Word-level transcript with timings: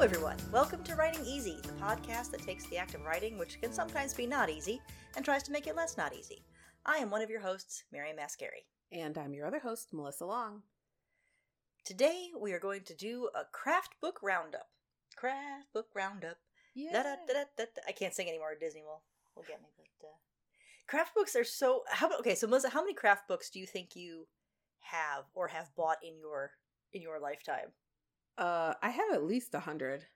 Hello, 0.00 0.08
everyone. 0.08 0.38
Welcome 0.50 0.82
to 0.84 0.94
Writing 0.94 1.26
Easy, 1.26 1.58
the 1.62 1.74
podcast 1.74 2.30
that 2.30 2.40
takes 2.40 2.64
the 2.64 2.78
act 2.78 2.94
of 2.94 3.04
writing, 3.04 3.36
which 3.36 3.60
can 3.60 3.70
sometimes 3.70 4.14
be 4.14 4.26
not 4.26 4.48
easy, 4.48 4.80
and 5.14 5.22
tries 5.22 5.42
to 5.42 5.52
make 5.52 5.66
it 5.66 5.76
less 5.76 5.98
not 5.98 6.14
easy. 6.14 6.42
I 6.86 6.96
am 6.96 7.10
one 7.10 7.20
of 7.20 7.28
your 7.28 7.42
hosts, 7.42 7.84
Mary 7.92 8.14
Mascari. 8.18 8.64
And 8.90 9.18
I'm 9.18 9.34
your 9.34 9.46
other 9.46 9.58
host, 9.58 9.92
Melissa 9.92 10.24
Long. 10.24 10.62
Today, 11.84 12.30
we 12.40 12.54
are 12.54 12.58
going 12.58 12.80
to 12.84 12.94
do 12.94 13.28
a 13.34 13.44
craft 13.52 13.96
book 14.00 14.20
roundup. 14.22 14.70
Craft 15.16 15.70
book 15.74 15.88
roundup. 15.94 16.38
Yeah. 16.74 17.16
I 17.86 17.92
can't 17.92 18.14
sing 18.14 18.26
anymore. 18.26 18.56
Disney 18.58 18.80
will 18.80 19.02
will 19.36 19.44
get 19.46 19.60
me. 19.60 19.68
But 20.00 20.06
uh, 20.06 20.10
craft 20.86 21.14
books 21.14 21.36
are 21.36 21.44
so. 21.44 21.82
How 21.90 22.06
about 22.06 22.20
okay? 22.20 22.36
So 22.36 22.46
Melissa, 22.46 22.70
how 22.70 22.80
many 22.80 22.94
craft 22.94 23.28
books 23.28 23.50
do 23.50 23.60
you 23.60 23.66
think 23.66 23.94
you 23.94 24.26
have 24.78 25.24
or 25.34 25.48
have 25.48 25.68
bought 25.76 25.98
in 26.02 26.18
your 26.18 26.52
in 26.94 27.02
your 27.02 27.20
lifetime? 27.20 27.72
Uh, 28.40 28.72
I 28.82 28.88
have 28.88 29.12
at 29.12 29.22
least 29.22 29.54
a 29.54 29.60
hundred. 29.60 30.06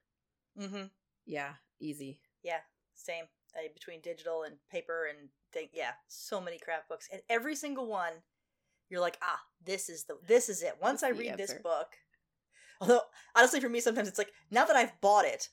Mm-hmm. 0.58 0.84
Yeah, 1.26 1.52
easy. 1.78 2.20
Yeah, 2.42 2.60
same. 2.94 3.24
Uh, 3.54 3.68
between 3.72 4.00
digital 4.00 4.44
and 4.44 4.56
paper 4.70 5.06
and 5.06 5.28
thing, 5.52 5.68
yeah, 5.74 5.92
so 6.08 6.40
many 6.40 6.58
craft 6.58 6.88
books, 6.88 7.06
and 7.12 7.20
every 7.28 7.54
single 7.54 7.86
one, 7.86 8.14
you're 8.88 9.00
like, 9.00 9.18
ah, 9.22 9.40
this 9.64 9.88
is 9.90 10.04
the 10.04 10.16
this 10.26 10.48
is 10.48 10.62
it. 10.62 10.78
Once 10.80 11.02
That's 11.02 11.14
I 11.14 11.18
read 11.18 11.36
this 11.36 11.54
book, 11.62 11.88
although 12.80 13.02
honestly, 13.36 13.60
for 13.60 13.68
me, 13.68 13.80
sometimes 13.80 14.08
it's 14.08 14.18
like 14.18 14.32
now 14.50 14.64
that 14.64 14.74
I've 14.74 14.98
bought 15.02 15.26
it, 15.26 15.50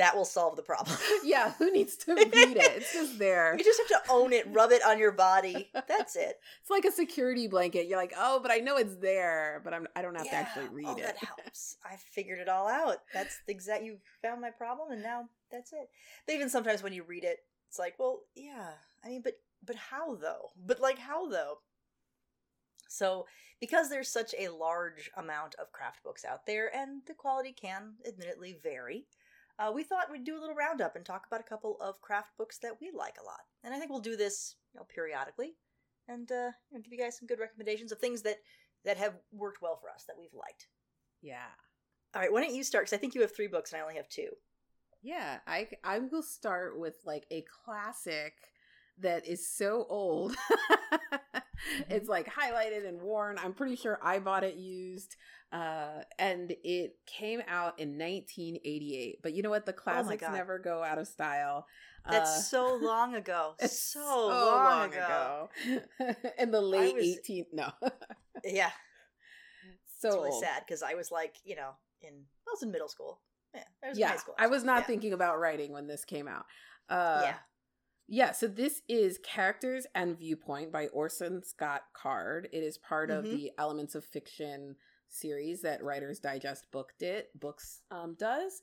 that 0.00 0.16
will 0.16 0.24
solve 0.24 0.56
the 0.56 0.62
problem. 0.62 0.96
Yeah, 1.22 1.52
who 1.58 1.70
needs 1.70 1.96
to 1.98 2.14
read 2.16 2.32
it? 2.32 2.72
It's 2.76 2.94
just 2.94 3.18
there. 3.18 3.54
you 3.56 3.62
just 3.62 3.78
have 3.78 4.02
to 4.02 4.10
own 4.10 4.32
it, 4.32 4.46
rub 4.50 4.72
it 4.72 4.82
on 4.82 4.98
your 4.98 5.12
body. 5.12 5.70
That's 5.74 6.16
it. 6.16 6.40
It's 6.60 6.70
like 6.70 6.86
a 6.86 6.90
security 6.90 7.46
blanket. 7.46 7.86
You're 7.86 7.98
like, 7.98 8.14
oh, 8.16 8.40
but 8.40 8.50
I 8.50 8.56
know 8.56 8.76
it's 8.78 8.96
there, 8.96 9.60
but 9.62 9.74
I'm 9.74 9.86
I 9.94 10.02
don't 10.02 10.14
have 10.14 10.30
to 10.30 10.34
actually 10.34 10.68
read 10.68 10.86
oh, 10.88 10.96
it. 10.96 11.02
that 11.02 11.18
helps. 11.18 11.76
I 11.84 11.96
figured 11.96 12.38
it 12.38 12.48
all 12.48 12.68
out. 12.68 12.98
That's 13.12 13.38
the 13.46 13.52
exact. 13.52 13.84
You 13.84 13.98
found 14.22 14.40
my 14.40 14.50
problem, 14.50 14.92
and 14.92 15.02
now 15.02 15.28
that's 15.52 15.72
it. 15.72 15.90
But 16.26 16.34
even 16.34 16.48
sometimes 16.48 16.82
when 16.82 16.92
you 16.92 17.04
read 17.04 17.24
it, 17.24 17.38
it's 17.68 17.78
like, 17.78 17.94
well, 17.98 18.20
yeah. 18.34 18.70
I 19.04 19.08
mean, 19.08 19.20
but 19.22 19.34
but 19.64 19.76
how 19.76 20.14
though? 20.14 20.50
But 20.64 20.80
like 20.80 20.98
how 20.98 21.28
though? 21.28 21.58
So 22.88 23.26
because 23.60 23.90
there's 23.90 24.08
such 24.08 24.34
a 24.38 24.48
large 24.48 25.10
amount 25.16 25.54
of 25.56 25.70
craft 25.72 26.02
books 26.02 26.24
out 26.24 26.46
there, 26.46 26.74
and 26.74 27.02
the 27.06 27.14
quality 27.14 27.52
can 27.52 27.94
admittedly 28.08 28.56
vary. 28.62 29.04
Uh, 29.60 29.70
we 29.70 29.82
thought 29.82 30.10
we'd 30.10 30.24
do 30.24 30.38
a 30.38 30.40
little 30.40 30.54
roundup 30.54 30.96
and 30.96 31.04
talk 31.04 31.26
about 31.26 31.40
a 31.40 31.48
couple 31.48 31.76
of 31.82 32.00
craft 32.00 32.30
books 32.38 32.56
that 32.58 32.72
we 32.80 32.90
like 32.96 33.16
a 33.20 33.24
lot, 33.24 33.40
and 33.62 33.74
I 33.74 33.78
think 33.78 33.90
we'll 33.90 34.00
do 34.00 34.16
this 34.16 34.56
you 34.72 34.80
know, 34.80 34.86
periodically, 34.88 35.54
and 36.08 36.32
uh, 36.32 36.50
you 36.70 36.78
know, 36.78 36.80
give 36.80 36.92
you 36.92 36.98
guys 36.98 37.18
some 37.18 37.26
good 37.26 37.38
recommendations 37.38 37.92
of 37.92 37.98
things 37.98 38.22
that 38.22 38.38
that 38.86 38.96
have 38.96 39.14
worked 39.32 39.60
well 39.60 39.76
for 39.76 39.90
us 39.90 40.04
that 40.06 40.16
we've 40.18 40.32
liked. 40.32 40.68
Yeah. 41.20 41.50
All 42.14 42.22
right, 42.22 42.32
why 42.32 42.40
don't 42.40 42.54
you 42.54 42.64
start? 42.64 42.84
Because 42.84 42.96
I 42.96 43.00
think 43.00 43.14
you 43.14 43.20
have 43.20 43.36
three 43.36 43.48
books 43.48 43.72
and 43.72 43.80
I 43.80 43.82
only 43.82 43.96
have 43.96 44.08
two. 44.08 44.30
Yeah, 45.02 45.38
I 45.46 45.68
I 45.84 45.98
will 45.98 46.22
start 46.22 46.78
with 46.78 46.96
like 47.04 47.26
a 47.30 47.44
classic 47.64 48.34
that 48.98 49.26
is 49.26 49.46
so 49.46 49.86
old. 49.88 50.34
it's 51.90 52.08
like 52.08 52.26
highlighted 52.32 52.86
and 52.88 53.00
worn. 53.00 53.38
I'm 53.42 53.52
pretty 53.54 53.76
sure 53.76 53.98
I 54.02 54.18
bought 54.18 54.44
it 54.44 54.56
used. 54.56 55.16
Uh 55.52 56.02
and 56.18 56.54
it 56.62 56.96
came 57.06 57.40
out 57.48 57.78
in 57.80 57.98
1988. 57.98 59.18
But 59.22 59.32
you 59.34 59.42
know 59.42 59.50
what? 59.50 59.66
The 59.66 59.72
classics 59.72 60.20
God. 60.22 60.32
never 60.32 60.58
go 60.58 60.82
out 60.84 60.98
of 60.98 61.08
style. 61.08 61.66
That's 62.08 62.30
Uh, 62.30 62.40
so 62.42 62.74
long 62.80 63.14
ago. 63.14 63.54
it's 63.60 63.78
so, 63.78 64.00
long, 64.28 64.92
ago. 64.94 65.50
ago. 65.66 66.14
in 66.38 66.50
the 66.50 66.60
late 66.60 66.94
was- 66.94 67.04
18 67.18 67.46
no. 67.52 67.70
Yeah, 68.44 68.70
so 69.98 70.08
it's 70.08 70.16
really 70.16 70.30
old. 70.30 70.42
sad 70.42 70.62
because 70.66 70.82
I 70.82 70.94
was 70.94 71.10
like, 71.10 71.36
you 71.44 71.56
know, 71.56 71.72
in 72.00 72.14
I 72.48 72.50
was 72.50 72.62
in 72.62 72.70
middle 72.70 72.88
school. 72.88 73.20
Yeah, 73.54 73.64
I 73.84 73.88
was 73.88 73.98
in 73.98 74.00
yeah, 74.02 74.08
high 74.10 74.16
school. 74.16 74.34
I 74.38 74.46
was 74.46 74.64
not 74.64 74.78
Yeah. 74.78 74.84
thinking 74.86 75.12
about 75.12 75.38
writing 75.38 75.72
when 75.72 75.86
this 75.88 76.04
came 76.06 76.26
out. 76.28 76.46
Uh, 76.88 77.20
yeah, 77.24 77.34
Yeah, 78.12 78.32
so 78.32 78.48
this 78.48 78.82
is 78.88 79.18
Characters 79.22 79.86
and 79.94 80.18
Viewpoint 80.18 80.72
by 80.72 80.88
Orson 80.88 81.44
Scott 81.44 81.82
Card. 81.94 82.48
It 82.52 82.64
is 82.64 82.76
part 82.76 83.08
of 83.08 83.24
Mhm. 83.24 83.30
the 83.30 83.52
Elements 83.56 83.94
of 83.94 84.04
Fiction 84.04 84.76
series 85.08 85.62
that 85.62 85.82
Writers 85.84 86.18
Digest 86.18 86.68
book 86.72 86.92
did, 86.98 87.28
books 87.36 87.82
um, 87.92 88.14
does. 88.14 88.62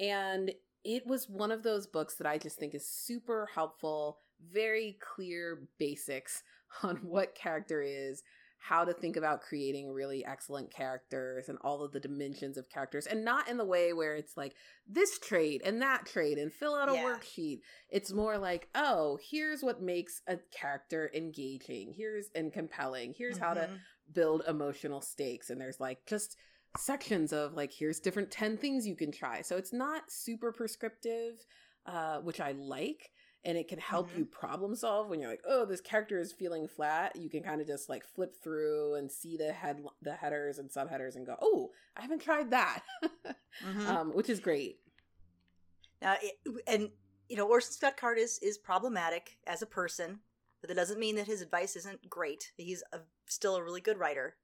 And 0.00 0.54
it 0.82 1.06
was 1.06 1.28
one 1.28 1.52
of 1.52 1.62
those 1.62 1.86
books 1.86 2.14
that 2.16 2.26
I 2.26 2.38
just 2.38 2.58
think 2.58 2.74
is 2.74 2.88
super 2.88 3.44
helpful, 3.44 4.22
very 4.40 4.94
clear 4.94 5.68
basics 5.76 6.42
on 6.82 6.96
what 7.06 7.34
character 7.34 7.82
is, 7.82 8.22
how 8.68 8.84
to 8.84 8.92
think 8.92 9.16
about 9.16 9.42
creating 9.42 9.92
really 9.92 10.24
excellent 10.24 10.70
characters 10.72 11.48
and 11.48 11.56
all 11.62 11.82
of 11.84 11.92
the 11.92 12.00
dimensions 12.00 12.56
of 12.56 12.68
characters 12.68 13.06
and 13.06 13.24
not 13.24 13.48
in 13.48 13.56
the 13.58 13.64
way 13.64 13.92
where 13.92 14.16
it's 14.16 14.36
like 14.36 14.54
this 14.88 15.18
trait 15.20 15.62
and 15.64 15.80
that 15.82 16.04
trait 16.06 16.36
and 16.36 16.52
fill 16.52 16.74
out 16.74 16.88
a 16.88 16.92
Yeah. 16.92 17.04
worksheet 17.04 17.60
it's 17.90 18.12
more 18.12 18.38
like 18.38 18.68
oh 18.74 19.18
here's 19.30 19.62
what 19.62 19.80
makes 19.80 20.20
a 20.26 20.36
character 20.50 21.10
engaging 21.14 21.92
here's 21.96 22.26
and 22.34 22.52
compelling 22.52 23.14
here's 23.16 23.38
how 23.38 23.54
to 23.54 23.68
Mhm. 23.68 23.78
build 24.12 24.42
emotional 24.48 25.00
stakes 25.00 25.48
and 25.50 25.60
there's 25.60 25.78
like 25.78 26.04
just 26.06 26.36
sections 26.76 27.32
of 27.32 27.54
like 27.54 27.72
here's 27.72 28.00
different 28.00 28.30
10 28.32 28.56
things 28.56 28.86
you 28.86 28.96
can 28.96 29.12
try 29.12 29.42
so 29.42 29.56
it's 29.56 29.72
not 29.72 30.10
super 30.10 30.50
prescriptive 30.52 31.34
uh 31.86 32.18
which 32.18 32.40
i 32.40 32.50
like 32.52 33.10
and 33.46 33.56
it 33.56 33.68
can 33.68 33.78
help 33.78 34.10
Mhm. 34.10 34.18
you 34.18 34.24
problem 34.26 34.74
solve 34.76 35.08
when 35.08 35.20
you're 35.20 35.30
like 35.30 35.44
oh 35.46 35.64
this 35.64 35.80
character 35.80 36.18
is 36.18 36.32
feeling 36.32 36.66
flat 36.68 37.16
you 37.16 37.30
can 37.30 37.42
kind 37.42 37.60
of 37.62 37.66
just 37.66 37.88
like 37.88 38.04
flip 38.04 38.34
through 38.42 38.94
and 38.96 39.10
see 39.10 39.36
the 39.38 39.52
head 39.52 39.82
the 40.02 40.12
headers 40.14 40.58
and 40.58 40.68
subheaders 40.70 41.16
and 41.16 41.24
go 41.24 41.36
oh 41.40 41.70
i 41.96 42.02
haven't 42.02 42.20
tried 42.20 42.50
that 42.50 42.82
Mhm. 43.64 43.86
um 43.86 44.12
which 44.12 44.28
is 44.28 44.40
great 44.40 44.80
Now, 46.02 46.16
it, 46.22 46.34
and 46.66 46.90
you 47.28 47.36
know, 47.36 47.48
Orson 47.48 47.72
Scott 47.72 47.96
Card 47.96 48.18
is 48.18 48.38
is 48.40 48.58
problematic 48.58 49.38
as 49.46 49.62
a 49.62 49.66
person, 49.66 50.20
but 50.60 50.68
that 50.68 50.74
doesn't 50.76 51.00
mean 51.00 51.16
that 51.16 51.26
his 51.26 51.40
advice 51.42 51.74
isn't 51.74 52.08
great. 52.08 52.52
He's 52.56 52.82
a, 52.92 53.00
still 53.26 53.56
a 53.56 53.64
really 53.64 53.80
good 53.80 53.98
writer. 53.98 54.36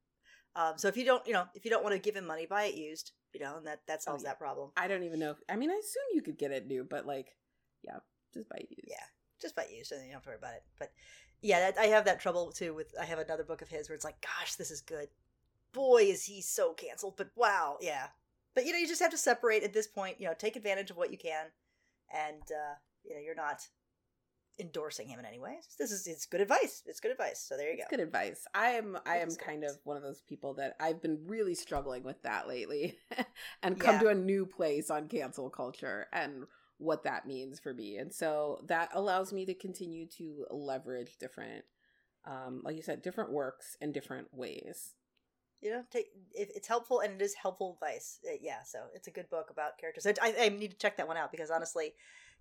Um, 0.57 0.79
so 0.79 0.89
if 0.89 0.97
you 0.97 1.05
don't, 1.05 1.25
you 1.27 1.33
know, 1.33 1.47
if 1.55 1.65
you 1.65 1.71
don't 1.71 1.85
want 1.85 1.95
to 1.95 2.01
give 2.01 2.17
him 2.17 2.27
money, 2.27 2.47
buy 2.47 2.65
it 2.65 2.75
used. 2.75 3.12
You 3.35 3.41
know, 3.41 3.57
and 3.59 3.67
that 3.67 3.87
that 3.87 4.03
solves 4.03 4.23
yeah. 4.25 4.31
that 4.31 4.39
problem. 4.39 4.73
i 4.77 4.89
don't 4.89 5.05
even 5.05 5.19
know 5.21 5.31
if, 5.31 5.39
i 5.49 5.57
mean 5.57 5.71
i 5.71 5.75
assume 5.75 6.03
you 6.12 6.21
could 6.23 6.37
get 6.39 6.51
it 6.53 6.67
new 6.67 6.85
but 6.85 7.07
like 7.07 7.35
yeah 7.83 7.99
just 8.32 8.48
by 8.48 8.59
used 8.69 8.88
Yeah, 8.88 9.04
just 9.41 9.56
by 9.56 9.66
used, 9.70 9.93
and 9.93 10.00
then 10.00 10.06
you 10.06 10.12
don't 10.12 10.16
have 10.19 10.25
to 10.25 10.28
worry 10.31 10.38
about 10.38 10.54
it. 10.54 10.62
But 10.78 10.93
yeah, 11.41 11.70
that, 11.70 11.78
I 11.78 11.87
have 11.87 12.04
that 12.04 12.20
trouble 12.20 12.53
too. 12.53 12.75
With 12.75 12.94
I 13.00 13.04
have 13.04 13.19
another 13.19 13.44
book 13.44 13.62
of 13.62 13.69
his 13.69 13.88
where 13.88 13.97
it's 13.97 14.04
like, 14.04 14.20
gosh, 14.20 14.54
this 14.54 14.70
is 14.70 14.81
good. 14.81 15.09
Boy, 15.72 16.03
is 16.04 16.25
he 16.25 16.43
so 16.43 16.72
canceled. 16.72 17.16
But 17.16 17.31
wow, 17.34 17.78
yeah. 17.81 18.09
But 18.54 18.66
you 18.66 18.72
know, 18.72 18.78
you 18.78 18.87
just 18.88 19.00
have 19.03 19.10
to 19.12 19.19
separate 19.19 19.62
at 19.62 19.72
this 19.72 19.87
point. 19.87 20.20
You 20.20 20.26
know, 20.28 20.34
take 20.38 20.56
advantage 20.56 20.91
of 20.91 20.97
what 20.97 21.10
you 21.10 21.19
can, 21.19 21.47
and 22.12 22.43
uh, 22.43 22.75
you 23.04 23.15
know, 23.15 23.20
you're 23.20 23.34
not 23.34 23.62
endorsing 24.60 25.09
him 25.09 25.19
in 25.19 25.25
any 25.25 25.38
way. 25.38 25.56
This 25.78 25.91
is 25.91 26.06
it's 26.06 26.26
good 26.26 26.41
advice. 26.43 26.82
It's 26.87 27.00
good 27.00 27.10
advice. 27.10 27.41
So 27.41 27.56
there 27.56 27.70
you 27.70 27.76
go. 27.78 27.82
It's 27.84 27.91
good 27.91 28.00
advice. 28.00 28.47
I 28.54 28.72
am 28.72 28.99
I 29.06 29.16
am 29.16 29.34
kind 29.34 29.64
of 29.64 29.78
one 29.84 29.97
of 29.97 30.03
those 30.03 30.20
people 30.20 30.54
that 30.54 30.76
I've 30.78 31.00
been 31.03 31.20
really 31.26 31.54
struggling 31.54 32.03
with 32.03 32.22
that 32.22 32.47
lately 32.47 32.99
and 33.62 33.81
come 33.81 33.94
Yeah. 33.94 34.00
to 34.00 34.09
a 34.09 34.14
new 34.14 34.44
place 34.47 34.91
on 34.91 35.09
cancel 35.09 35.49
culture 35.49 36.06
and 36.12 36.44
what 36.82 37.04
that 37.04 37.26
means 37.26 37.60
for 37.60 37.72
me. 37.72 37.97
And 37.97 38.12
so 38.12 38.60
that 38.66 38.91
allows 38.93 39.32
me 39.32 39.47
to 39.47 39.54
continue 39.54 40.06
to 40.19 40.47
leverage 40.50 41.16
different 41.19 41.65
um 42.25 42.62
like 42.65 42.76
you 42.76 42.82
said 42.82 43.03
different 43.03 43.32
works 43.32 43.76
in 43.81 43.93
different 43.93 44.28
ways. 44.32 44.94
You 45.60 45.70
know, 45.70 45.82
take 45.91 46.06
if 46.32 46.50
it's 46.54 46.66
helpful 46.66 47.00
and 47.00 47.20
it 47.20 47.25
is 47.25 47.34
helpful 47.34 47.78
advice. 47.81 48.19
Uh, 48.26 48.37
yeah, 48.41 48.62
so 48.65 48.81
it's 48.94 49.06
a 49.06 49.12
good 49.12 49.31
book 49.31 49.50
about 49.50 49.78
characters. 49.78 50.06
I, 50.06 50.34
I, 50.41 50.48
need 50.48 50.72
to 50.72 50.76
check 50.76 50.97
that 50.97 51.06
one 51.06 51.16
out 51.16 51.31
because 51.31 51.50
honestly, 51.50 51.94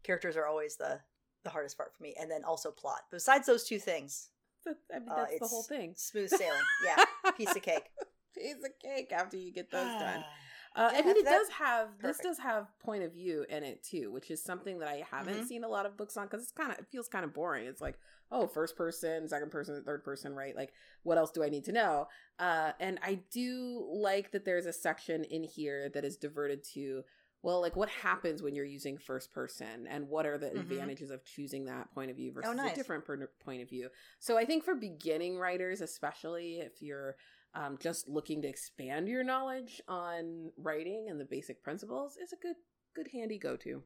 characters 0.03 0.35
are 0.35 0.47
always 0.47 0.75
the 0.75 0.99
the 1.43 1.51
hardest 1.51 1.77
part 1.77 1.95
for 1.95 2.01
me, 2.01 2.15
and 2.19 2.29
then 2.31 2.43
also 2.43 2.71
plot. 2.71 3.01
Besides 3.11 3.45
those 3.45 3.63
two 3.63 3.77
things, 3.77 4.29
I 4.67 4.99
mean, 4.99 5.09
Uh, 5.09 5.25
that's 5.25 5.39
the 5.39 5.47
whole 5.47 5.63
thing. 5.63 5.93
smooth 5.95 6.29
sailing. 6.29 6.61
Yeah, 6.83 7.31
piece 7.37 7.55
of 7.55 7.61
cake. 7.61 7.89
Piece 8.33 8.63
of 8.63 8.71
cake 8.81 9.11
after 9.11 9.37
you 9.37 9.51
get 9.51 9.69
those 9.69 9.91
done. 9.99 10.23
Uh, 10.73 10.89
Yeah, 10.93 10.99
I 10.99 11.01
mean, 11.03 11.17
it 11.17 11.25
does 11.25 11.49
have 11.49 11.89
this 12.01 12.17
does 12.19 12.37
have 12.39 12.67
point 12.79 13.03
of 13.03 13.11
view 13.11 13.45
in 13.49 13.63
it 13.63 13.83
too, 13.83 14.09
which 14.11 14.31
is 14.31 14.41
something 14.41 14.79
that 14.79 14.87
I 14.87 15.05
haven't 15.09 15.41
Mhm. 15.41 15.45
seen 15.47 15.63
a 15.65 15.67
lot 15.67 15.85
of 15.85 15.97
books 15.97 16.15
on 16.15 16.27
because 16.27 16.43
it's 16.43 16.51
kind 16.53 16.71
of 16.71 16.79
it 16.79 16.87
feels 16.87 17.09
kind 17.09 17.25
of 17.25 17.33
boring. 17.33 17.65
It's 17.65 17.81
like 17.81 17.99
oh, 18.33 18.47
first 18.47 18.77
person, 18.77 19.27
second 19.27 19.51
person, 19.51 19.83
third 19.83 20.05
person, 20.05 20.33
right? 20.33 20.55
Like 20.55 20.71
what 21.03 21.17
else 21.17 21.31
do 21.31 21.43
I 21.43 21.49
need 21.49 21.65
to 21.65 21.73
know? 21.73 22.07
Uh, 22.39 22.71
and 22.79 22.97
I 23.03 23.15
do 23.29 23.85
like 23.91 24.31
that 24.31 24.45
there's 24.45 24.65
a 24.65 24.71
section 24.71 25.25
in 25.25 25.43
here 25.43 25.89
that 25.89 26.05
is 26.05 26.15
diverted 26.15 26.63
to 26.75 27.03
well, 27.43 27.59
like 27.59 27.75
what 27.75 27.89
happens 27.89 28.43
when 28.43 28.53
you're 28.53 28.63
using 28.63 28.99
first 28.99 29.31
person, 29.33 29.87
and 29.87 30.07
what 30.07 30.27
are 30.27 30.37
the 30.37 30.51
Mhm. 30.51 30.59
advantages 30.59 31.09
of 31.09 31.23
choosing 31.25 31.65
that 31.65 31.91
point 31.91 32.11
of 32.11 32.15
view 32.15 32.31
versus 32.31 32.51
Oh, 32.51 32.53
nice. 32.53 32.73
a 32.73 32.75
different 32.75 33.03
per- 33.03 33.25
point 33.39 33.63
of 33.63 33.67
view. 33.67 33.89
So 34.19 34.37
I 34.37 34.45
think 34.45 34.63
for 34.63 34.75
beginning 34.75 35.39
writers, 35.39 35.81
especially 35.81 36.59
if 36.59 36.83
you're 36.83 37.17
um, 37.53 37.77
just 37.81 38.07
looking 38.07 38.41
to 38.41 38.47
expand 38.47 39.07
your 39.07 39.23
knowledge 39.23 39.81
on 39.87 40.51
writing 40.57 41.07
and 41.09 41.19
the 41.19 41.25
basic 41.25 41.63
principles 41.63 42.17
is 42.17 42.33
a 42.33 42.37
good 42.41 42.55
good 42.95 43.07
handy 43.13 43.37
go 43.39 43.55
to. 43.57 43.83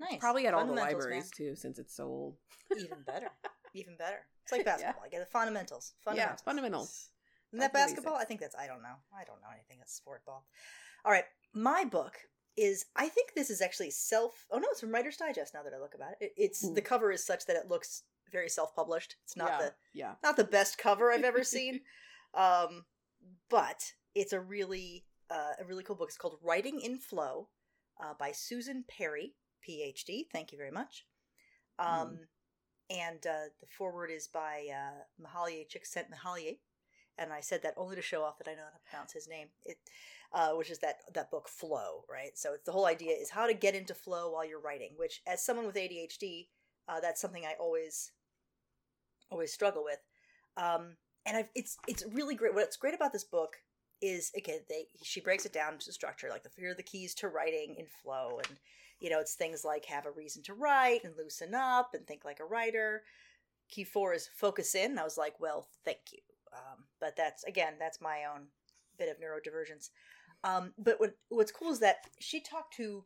Nice. 0.00 0.18
Probably 0.18 0.46
at 0.46 0.54
all 0.54 0.66
the 0.66 0.72
libraries 0.72 1.30
too, 1.30 1.54
since 1.54 1.78
it's 1.78 1.94
so 1.96 2.04
old. 2.04 2.36
Even 2.76 3.02
better. 3.06 3.28
Even 3.74 3.96
better. 3.96 4.18
It's 4.42 4.52
like 4.52 4.60
Yeah. 4.60 4.72
basketball. 4.72 5.04
I 5.04 5.08
get 5.08 5.20
the 5.20 5.26
fundamentals. 5.26 5.94
Fundamentals. 6.04 6.40
Yeah, 6.40 6.44
Fundamentals. 6.44 7.08
Isn't 7.52 7.60
that 7.60 7.72
That's 7.72 7.92
basketball? 7.92 8.16
I 8.16 8.24
think 8.24 8.40
that's. 8.40 8.56
I 8.56 8.66
don't 8.66 8.82
know. 8.82 8.96
I 9.16 9.24
don't 9.24 9.40
know 9.40 9.48
anything. 9.52 9.78
That's 9.78 9.94
sport 9.94 10.24
ball. 10.26 10.44
All 11.04 11.12
right. 11.12 11.24
My 11.54 11.84
book 11.84 12.16
is 12.56 12.84
I 12.96 13.08
think 13.08 13.32
this 13.34 13.50
is 13.50 13.60
actually 13.60 13.90
self. 13.90 14.46
Oh 14.50 14.58
no, 14.58 14.66
it's 14.70 14.80
from 14.80 14.90
Writer's 14.92 15.16
Digest. 15.16 15.54
Now 15.54 15.62
that 15.62 15.72
I 15.74 15.80
look 15.80 15.94
about 15.94 16.12
it, 16.20 16.24
it 16.26 16.32
it's 16.36 16.66
Hmm. 16.66 16.74
the 16.74 16.82
cover 16.82 17.12
is 17.12 17.24
such 17.24 17.46
that 17.46 17.56
it 17.56 17.68
looks 17.68 18.02
very 18.32 18.48
self-published. 18.48 19.16
It's 19.24 19.36
not 19.36 19.48
yeah, 19.50 19.58
the 19.58 19.74
yeah. 19.92 20.14
not 20.22 20.36
the 20.36 20.44
best 20.44 20.78
cover 20.78 21.12
I've 21.12 21.24
ever 21.24 21.44
seen, 21.44 21.80
um, 22.36 22.84
but 23.48 23.92
it's 24.14 24.32
a 24.32 24.40
really 24.40 25.04
uh, 25.30 25.52
a 25.60 25.64
really 25.64 25.82
cool 25.82 25.96
book. 25.96 26.08
It's 26.08 26.18
called 26.18 26.38
Writing 26.42 26.80
in 26.80 26.98
Flow 26.98 27.48
uh, 28.02 28.14
by 28.18 28.32
Susan 28.32 28.84
Perry, 28.88 29.34
PhD. 29.66 30.26
Thank 30.32 30.52
you 30.52 30.58
very 30.58 30.70
much. 30.70 31.06
Um, 31.78 32.18
And 32.90 33.26
uh, 33.26 33.48
the 33.60 33.66
foreword 33.66 34.10
is 34.10 34.28
by 34.28 34.66
uh, 34.70 35.04
Mihaly 35.18 35.66
Csikszentmihalyi, 35.66 36.58
and 37.16 37.32
I 37.32 37.40
said 37.40 37.62
that 37.62 37.74
only 37.78 37.96
to 37.96 38.02
show 38.02 38.22
off 38.22 38.36
that 38.38 38.48
I 38.48 38.54
know 38.54 38.64
how 38.64 38.76
to 38.76 38.90
pronounce 38.90 39.12
his 39.14 39.26
name. 39.26 39.48
It, 39.64 39.78
uh, 40.32 40.50
which 40.50 40.70
is 40.70 40.80
that 40.80 40.96
that 41.14 41.30
book 41.30 41.48
Flow, 41.48 42.04
right? 42.10 42.36
So 42.36 42.52
it's 42.52 42.64
the 42.64 42.72
whole 42.72 42.86
idea 42.86 43.12
is 43.12 43.30
how 43.30 43.46
to 43.46 43.54
get 43.54 43.74
into 43.74 43.94
flow 43.94 44.32
while 44.32 44.44
you're 44.44 44.60
writing. 44.60 44.92
Which, 44.96 45.22
as 45.26 45.44
someone 45.44 45.66
with 45.66 45.76
ADHD, 45.76 46.48
uh, 46.88 47.00
that's 47.00 47.20
something 47.20 47.44
I 47.46 47.54
always 47.58 48.12
always 49.30 49.52
struggle 49.52 49.84
with. 49.84 50.00
Um, 50.56 50.96
and 51.26 51.36
I've, 51.36 51.48
it's 51.54 51.76
it's 51.88 52.04
really 52.12 52.34
great. 52.34 52.54
What's 52.54 52.76
great 52.76 52.94
about 52.94 53.12
this 53.12 53.24
book 53.24 53.56
is 54.02 54.30
again 54.36 54.60
they 54.68 54.86
she 55.02 55.20
breaks 55.20 55.46
it 55.46 55.52
down 55.52 55.78
to 55.78 55.92
structure 55.92 56.28
like 56.28 56.42
the 56.42 56.50
here 56.56 56.70
are 56.70 56.74
the 56.74 56.82
keys 56.82 57.14
to 57.14 57.28
writing 57.28 57.76
in 57.78 57.86
flow 58.02 58.40
and 58.48 58.58
you 59.00 59.08
know 59.08 59.20
it's 59.20 59.34
things 59.34 59.64
like 59.64 59.84
have 59.86 60.04
a 60.04 60.10
reason 60.10 60.42
to 60.42 60.52
write 60.52 61.04
and 61.04 61.14
loosen 61.16 61.54
up 61.54 61.90
and 61.94 62.06
think 62.06 62.24
like 62.24 62.40
a 62.40 62.44
writer. 62.44 63.02
Key 63.70 63.84
four 63.84 64.12
is 64.12 64.28
focus 64.36 64.74
in. 64.74 64.98
I 64.98 65.04
was 65.04 65.18
like 65.18 65.34
well 65.40 65.68
thank 65.84 65.98
you. 66.12 66.20
Um, 66.52 66.84
but 67.00 67.16
that's 67.16 67.44
again 67.44 67.74
that's 67.78 68.00
my 68.00 68.24
own 68.32 68.46
bit 68.98 69.08
of 69.08 69.16
neurodivergence. 69.16 69.90
Um, 70.44 70.74
but 70.78 71.00
what, 71.00 71.16
what's 71.30 71.52
cool 71.52 71.72
is 71.72 71.80
that 71.80 72.06
she 72.20 72.40
talked 72.40 72.76
to 72.76 73.04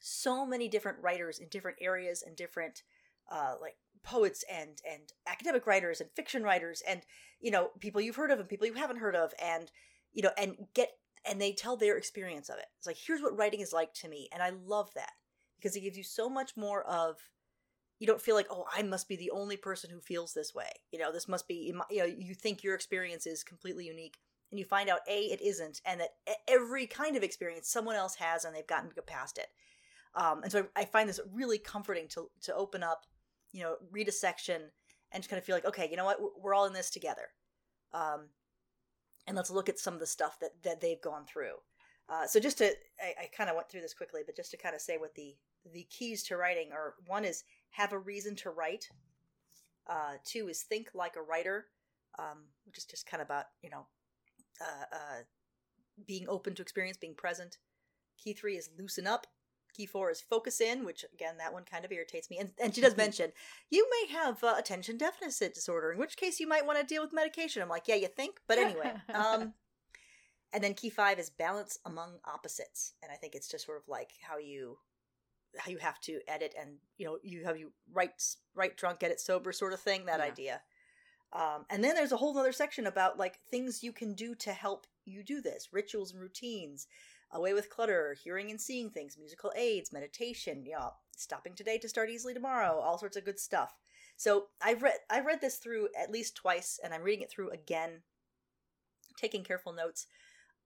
so 0.00 0.44
many 0.46 0.68
different 0.68 0.98
writers 1.00 1.38
in 1.38 1.48
different 1.48 1.78
areas 1.80 2.22
and 2.24 2.36
different 2.36 2.82
uh, 3.30 3.54
like 3.60 3.76
poets 4.02 4.44
and 4.50 4.80
and 4.90 5.12
academic 5.26 5.66
writers 5.66 6.00
and 6.00 6.10
fiction 6.14 6.42
writers 6.42 6.82
and 6.86 7.02
you 7.40 7.50
know 7.50 7.70
people 7.80 8.00
you've 8.00 8.16
heard 8.16 8.30
of 8.30 8.38
and 8.38 8.48
people 8.48 8.66
you 8.66 8.74
haven't 8.74 8.98
heard 8.98 9.16
of 9.16 9.32
and 9.42 9.70
you 10.12 10.22
know 10.22 10.30
and 10.36 10.56
get 10.74 10.90
and 11.24 11.40
they 11.40 11.52
tell 11.52 11.76
their 11.76 11.96
experience 11.96 12.48
of 12.48 12.58
it. 12.58 12.66
It's 12.78 12.86
like 12.86 12.96
here's 12.96 13.20
what 13.20 13.36
writing 13.36 13.60
is 13.60 13.72
like 13.72 13.92
to 13.94 14.08
me 14.08 14.28
and 14.32 14.42
i 14.42 14.50
love 14.50 14.92
that 14.94 15.12
because 15.56 15.76
it 15.76 15.80
gives 15.80 15.96
you 15.96 16.04
so 16.04 16.28
much 16.28 16.56
more 16.56 16.82
of 16.84 17.16
you 17.98 18.06
don't 18.06 18.20
feel 18.20 18.34
like 18.34 18.46
oh 18.50 18.66
i 18.74 18.82
must 18.82 19.08
be 19.08 19.16
the 19.16 19.30
only 19.30 19.56
person 19.56 19.90
who 19.90 20.00
feels 20.00 20.34
this 20.34 20.54
way. 20.54 20.70
You 20.92 20.98
know 20.98 21.12
this 21.12 21.28
must 21.28 21.48
be 21.48 21.72
you 21.90 21.98
know 21.98 22.04
you 22.04 22.34
think 22.34 22.62
your 22.62 22.74
experience 22.74 23.26
is 23.26 23.42
completely 23.42 23.86
unique 23.86 24.18
and 24.50 24.58
you 24.58 24.64
find 24.64 24.88
out 24.88 25.00
a 25.08 25.20
it 25.24 25.40
isn't 25.40 25.80
and 25.84 26.00
that 26.00 26.10
every 26.46 26.86
kind 26.86 27.16
of 27.16 27.22
experience 27.22 27.68
someone 27.68 27.96
else 27.96 28.14
has 28.16 28.44
and 28.44 28.54
they've 28.54 28.66
gotten 28.66 28.90
past 29.06 29.38
it. 29.38 29.48
Um, 30.14 30.42
and 30.42 30.50
so 30.50 30.66
I, 30.74 30.82
I 30.82 30.84
find 30.84 31.08
this 31.08 31.20
really 31.32 31.58
comforting 31.58 32.08
to 32.08 32.30
to 32.42 32.54
open 32.54 32.82
up 32.82 33.04
you 33.52 33.62
know 33.62 33.76
read 33.90 34.08
a 34.08 34.12
section 34.12 34.62
and 35.12 35.22
just 35.22 35.30
kind 35.30 35.38
of 35.38 35.44
feel 35.44 35.56
like 35.56 35.66
okay 35.66 35.88
you 35.90 35.96
know 35.96 36.04
what? 36.04 36.18
We're, 36.40 36.54
all 36.54 36.66
in 36.66 36.72
this 36.72 36.90
together. 36.90 37.28
Um, 37.92 38.28
and 39.26 39.36
let's 39.36 39.50
look 39.50 39.68
at 39.68 39.78
some 39.78 39.94
of 39.94 40.00
the 40.00 40.06
stuff 40.06 40.38
that 40.40 40.62
that 40.62 40.80
they've 40.80 41.00
gone 41.00 41.24
through. 41.24 41.54
Uh, 42.08 42.26
so 42.26 42.40
just 42.40 42.58
to 42.58 42.72
i, 43.00 43.24
I 43.24 43.30
kind 43.36 43.50
of 43.50 43.56
went 43.56 43.68
through 43.68 43.82
this 43.82 43.92
quickly 43.92 44.22
but 44.24 44.34
just 44.34 44.50
to 44.52 44.56
kind 44.56 44.74
of 44.74 44.80
say 44.80 44.96
what 44.96 45.14
the 45.14 45.36
the 45.72 45.86
keys 45.90 46.22
to 46.24 46.36
writing 46.36 46.70
are. 46.72 46.94
One 47.06 47.24
is 47.24 47.44
have 47.70 47.92
a 47.92 47.98
reason 47.98 48.36
to 48.36 48.50
write. 48.50 48.88
Uh, 49.88 50.14
two 50.24 50.48
is 50.48 50.62
think 50.62 50.88
like 50.94 51.16
a 51.16 51.22
writer 51.22 51.66
um, 52.18 52.44
which 52.66 52.78
is 52.78 52.84
just 52.84 53.06
kind 53.06 53.20
of 53.20 53.26
about 53.26 53.46
you 53.62 53.70
know 53.70 53.86
uh, 54.60 54.84
uh, 54.92 55.22
being 56.06 56.28
open 56.28 56.54
to 56.54 56.62
experience 56.62 56.96
being 56.96 57.14
present. 57.14 57.58
Key 58.22 58.32
three 58.32 58.56
is 58.56 58.70
loosen 58.78 59.06
up 59.06 59.26
key 59.78 59.86
four 59.86 60.10
is 60.10 60.20
focus 60.20 60.60
in 60.60 60.84
which 60.84 61.04
again 61.14 61.38
that 61.38 61.52
one 61.52 61.64
kind 61.64 61.84
of 61.84 61.92
irritates 61.92 62.28
me. 62.28 62.38
And, 62.38 62.50
and 62.62 62.74
she 62.74 62.80
does 62.80 62.96
mention 62.96 63.32
you 63.70 63.88
may 63.90 64.12
have 64.12 64.42
uh, 64.44 64.56
attention 64.58 64.98
deficit 64.98 65.54
disorder 65.54 65.92
in 65.92 65.98
which 65.98 66.16
case 66.16 66.40
you 66.40 66.48
might 66.48 66.66
want 66.66 66.78
to 66.80 66.84
deal 66.84 67.02
with 67.02 67.12
medication. 67.12 67.62
I'm 67.62 67.68
like 67.68 67.88
yeah 67.88 67.94
you 67.94 68.08
think 68.08 68.40
but 68.48 68.58
anyway 68.58 68.92
um 69.14 69.54
and 70.52 70.64
then 70.64 70.74
key 70.74 70.90
five 70.90 71.18
is 71.18 71.30
balance 71.30 71.78
among 71.86 72.18
opposites 72.24 72.94
and 73.02 73.12
i 73.12 73.16
think 73.16 73.34
it's 73.34 73.48
just 73.48 73.66
sort 73.66 73.78
of 73.78 73.86
like 73.88 74.12
how 74.22 74.38
you 74.38 74.78
how 75.56 75.70
you 75.70 75.78
have 75.78 76.00
to 76.00 76.20
edit 76.28 76.54
and 76.60 76.76
you 76.98 77.06
know 77.06 77.18
you 77.22 77.44
have 77.44 77.58
you 77.58 77.72
write 77.92 78.22
write 78.54 78.76
drunk 78.76 79.00
get 79.00 79.10
it 79.10 79.20
sober 79.20 79.52
sort 79.52 79.72
of 79.72 79.80
thing 79.80 80.06
that 80.06 80.20
Yeah. 80.20 80.26
idea. 80.26 80.60
Um, 81.32 81.66
and 81.68 81.84
then 81.84 81.94
there's 81.94 82.12
a 82.12 82.16
whole 82.16 82.36
other 82.38 82.52
section 82.52 82.86
about 82.86 83.18
like 83.18 83.38
things 83.50 83.82
you 83.82 83.92
can 83.92 84.14
do 84.14 84.34
to 84.36 84.52
help 84.52 84.86
you 85.04 85.22
do 85.22 85.42
this 85.42 85.68
rituals 85.72 86.12
and 86.12 86.22
routines 86.22 86.86
away 87.32 87.52
with 87.52 87.70
clutter 87.70 88.16
hearing 88.22 88.50
and 88.50 88.60
seeing 88.60 88.90
things 88.90 89.16
musical 89.18 89.52
aids 89.56 89.92
meditation 89.92 90.64
you 90.64 90.72
know 90.72 90.92
stopping 91.16 91.54
today 91.54 91.78
to 91.78 91.88
start 91.88 92.10
easily 92.10 92.32
tomorrow 92.32 92.80
all 92.80 92.98
sorts 92.98 93.16
of 93.16 93.24
good 93.24 93.38
stuff. 93.38 93.74
So 94.16 94.46
i've 94.62 94.82
read 94.82 94.94
i've 95.10 95.26
read 95.26 95.40
this 95.40 95.56
through 95.56 95.88
at 96.00 96.10
least 96.10 96.36
twice 96.36 96.80
and 96.82 96.92
i'm 96.92 97.02
reading 97.02 97.22
it 97.22 97.30
through 97.30 97.50
again 97.50 98.02
taking 99.18 99.44
careful 99.44 99.72
notes. 99.72 100.06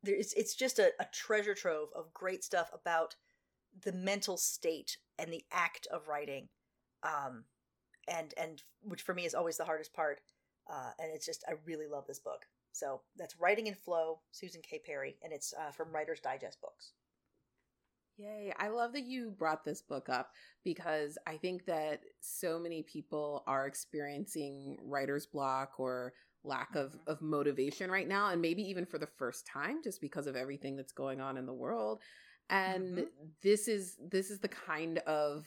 There 0.02 0.14
is 0.14 0.32
it's 0.34 0.54
just 0.54 0.78
a, 0.78 0.92
a 1.00 1.06
treasure 1.12 1.54
trove 1.54 1.88
of 1.94 2.12
great 2.12 2.44
stuff 2.44 2.70
about 2.72 3.16
the 3.84 3.92
mental 3.92 4.36
state 4.36 4.98
and 5.18 5.32
the 5.32 5.44
act 5.50 5.86
of 5.90 6.08
writing 6.08 6.48
um 7.02 7.44
and 8.06 8.34
and 8.36 8.62
which 8.82 9.02
for 9.02 9.14
me 9.14 9.24
is 9.24 9.34
always 9.34 9.56
the 9.56 9.64
hardest 9.64 9.94
part 9.94 10.20
uh 10.70 10.90
and 10.98 11.10
it's 11.14 11.24
just 11.24 11.42
i 11.48 11.52
really 11.64 11.86
love 11.86 12.06
this 12.06 12.18
book 12.18 12.46
so 12.72 13.02
that's 13.16 13.38
writing 13.38 13.66
in 13.66 13.74
flow 13.74 14.20
susan 14.32 14.62
k 14.62 14.78
perry 14.84 15.16
and 15.22 15.32
it's 15.32 15.52
uh, 15.54 15.70
from 15.70 15.92
writers 15.92 16.20
digest 16.20 16.60
books 16.60 16.92
Yay. 18.18 18.52
I 18.58 18.68
love 18.68 18.92
that 18.92 19.04
you 19.04 19.30
brought 19.30 19.64
this 19.64 19.80
book 19.82 20.08
up 20.08 20.32
because 20.64 21.16
I 21.26 21.36
think 21.38 21.64
that 21.66 22.00
so 22.20 22.58
many 22.58 22.82
people 22.82 23.42
are 23.46 23.66
experiencing 23.66 24.76
writer's 24.82 25.26
block 25.26 25.80
or 25.80 26.12
lack 26.44 26.74
of, 26.74 26.94
Mhm. 26.94 27.04
of 27.06 27.22
motivation 27.22 27.90
right 27.90 28.06
now, 28.06 28.28
and 28.28 28.42
maybe 28.42 28.62
even 28.62 28.84
for 28.84 28.98
the 28.98 29.06
first 29.06 29.46
time, 29.46 29.82
just 29.82 30.00
because 30.00 30.26
of 30.26 30.36
everything 30.36 30.76
that's 30.76 30.92
going 30.92 31.20
on 31.20 31.36
in 31.38 31.46
the 31.46 31.54
world. 31.54 32.00
And 32.50 32.98
Mhm. 32.98 33.08
this 33.42 33.66
is 33.66 33.96
this 34.10 34.30
is 34.30 34.40
the 34.40 34.48
kind 34.48 34.98
of 34.98 35.46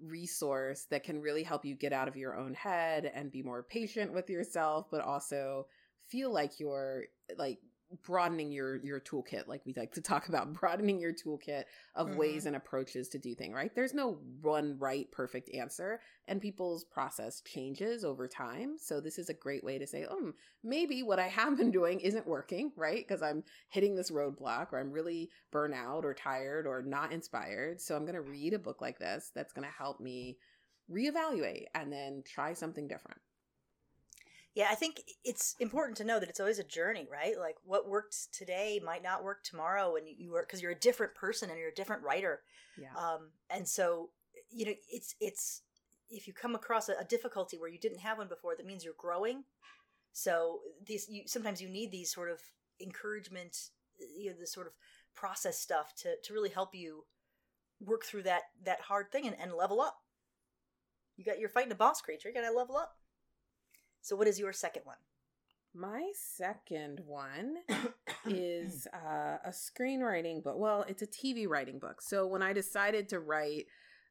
resource 0.00 0.86
that 0.90 1.02
can 1.02 1.20
really 1.20 1.42
help 1.42 1.64
you 1.64 1.74
get 1.74 1.92
out 1.92 2.08
of 2.08 2.16
your 2.16 2.36
own 2.36 2.54
head 2.54 3.10
and 3.12 3.32
be 3.32 3.42
more 3.42 3.64
patient 3.64 4.12
with 4.12 4.30
yourself, 4.30 4.86
but 4.90 5.00
also 5.00 5.66
feel 6.08 6.32
like 6.32 6.58
you're 6.60 7.04
like 7.36 7.58
broadening 8.04 8.52
your 8.52 8.76
your 8.84 9.00
toolkit 9.00 9.48
like 9.48 9.64
we 9.64 9.72
like 9.74 9.92
to 9.92 10.02
talk 10.02 10.28
about 10.28 10.52
broadening 10.60 11.00
your 11.00 11.12
toolkit 11.14 11.64
of 11.94 12.08
Mhm. 12.08 12.16
ways 12.18 12.44
and 12.44 12.54
approaches 12.54 13.08
to 13.08 13.18
do 13.18 13.34
things 13.34 13.54
right? 13.54 13.74
There's 13.74 13.94
no 13.94 14.18
one 14.42 14.76
right 14.78 15.10
perfect 15.10 15.48
answer 15.54 16.00
and 16.26 16.40
people's 16.40 16.84
process 16.84 17.40
changes 17.40 18.04
over 18.04 18.28
time. 18.28 18.76
So 18.78 19.00
this 19.00 19.18
is 19.18 19.30
a 19.30 19.34
great 19.34 19.64
way 19.64 19.78
to 19.78 19.86
say 19.86 20.04
um 20.04 20.34
maybe 20.62 21.02
what 21.02 21.18
i 21.18 21.28
have 21.28 21.56
been 21.56 21.70
doing 21.70 22.00
isn't 22.00 22.26
working 22.26 22.72
right? 22.76 23.06
Because 23.06 23.22
i'm 23.22 23.42
hitting 23.70 23.96
this 23.96 24.10
roadblock 24.10 24.72
or 24.72 24.80
i'm 24.80 24.92
really 24.92 25.30
burnt 25.50 25.74
out 25.74 26.04
or 26.04 26.12
tired 26.12 26.66
or 26.66 26.82
not 26.82 27.12
inspired. 27.12 27.80
So 27.80 27.96
i'm 27.96 28.04
going 28.04 28.14
to 28.14 28.20
read 28.20 28.52
a 28.52 28.58
book 28.58 28.82
like 28.82 28.98
this 28.98 29.30
that's 29.34 29.54
going 29.54 29.66
to 29.66 29.74
help 29.74 29.98
me 29.98 30.36
reevaluate 30.90 31.64
and 31.74 31.92
then 31.92 32.22
try 32.26 32.52
something 32.52 32.86
different 32.88 33.20
yeah 34.58 34.68
i 34.70 34.74
think 34.74 35.00
it's 35.24 35.54
important 35.60 35.96
to 35.96 36.04
know 36.04 36.18
that 36.18 36.28
it's 36.28 36.40
always 36.40 36.58
a 36.58 36.64
journey 36.64 36.98
right? 37.10 37.38
Like 37.38 37.56
what 37.64 37.88
worked 37.88 38.32
today 38.32 38.80
might 38.84 39.02
not 39.02 39.24
work 39.24 39.42
tomorrow 39.44 39.96
and 39.96 40.06
you, 40.08 40.32
work 40.32 40.48
because 40.48 40.62
you're 40.62 40.72
a 40.72 40.78
different 40.78 41.14
person 41.14 41.50
and 41.50 41.58
you're 41.58 41.70
a 41.70 41.74
different 41.74 42.02
writer. 42.02 42.40
Yeah. 42.76 42.88
Um 42.96 43.30
and 43.50 43.66
so 43.66 44.10
you 44.50 44.66
know 44.66 44.72
it's 44.90 45.14
it's 45.20 45.62
if 46.10 46.26
you 46.26 46.32
come 46.32 46.54
across 46.54 46.88
a, 46.88 46.92
a 47.00 47.04
difficulty 47.04 47.58
where 47.58 47.68
you 47.68 47.78
didn't 47.78 48.00
have 48.00 48.18
one 48.18 48.28
before 48.28 48.56
that 48.56 48.66
means 48.66 48.84
you're 48.84 48.94
growing. 48.96 49.44
So 50.12 50.60
these 50.86 51.06
you 51.08 51.22
sometimes 51.26 51.60
you 51.60 51.68
need 51.68 51.90
these 51.90 52.12
sort 52.12 52.30
of 52.30 52.40
encouragement 52.80 53.56
you 53.98 54.30
know 54.30 54.36
this 54.38 54.52
sort 54.52 54.66
of 54.66 54.74
process 55.14 55.58
stuff 55.58 55.94
to 55.96 56.14
to 56.22 56.32
really 56.32 56.50
help 56.50 56.74
you 56.74 57.04
work 57.80 58.04
through 58.04 58.22
that 58.22 58.42
that 58.64 58.80
hard 58.82 59.10
thing 59.12 59.26
and, 59.26 59.36
and 59.38 59.52
level 59.52 59.80
up. 59.80 59.98
You 61.16 61.24
got 61.24 61.38
you're 61.38 61.48
fighting 61.48 61.72
a 61.72 61.76
boss 61.76 62.00
creature 62.00 62.28
you 62.28 62.34
gotta 62.34 62.54
level 62.54 62.76
up 62.76 62.97
so 64.02 64.16
what 64.16 64.28
is 64.28 64.38
your 64.38 64.52
second 64.52 64.82
one 64.84 64.96
My 65.74 66.10
second 66.14 67.00
one 67.06 67.56
is 68.26 68.86
uh, 68.92 69.38
a 69.44 69.50
screenwriting 69.50 70.42
book. 70.42 70.56
Well, 70.58 70.84
it's 70.88 71.02
a 71.02 71.06
TV 71.06 71.46
writing 71.48 71.78
book. 71.78 72.00
So 72.00 72.26
when 72.26 72.42
I 72.42 72.52
decided 72.52 73.08
to 73.10 73.20
write, 73.20 73.66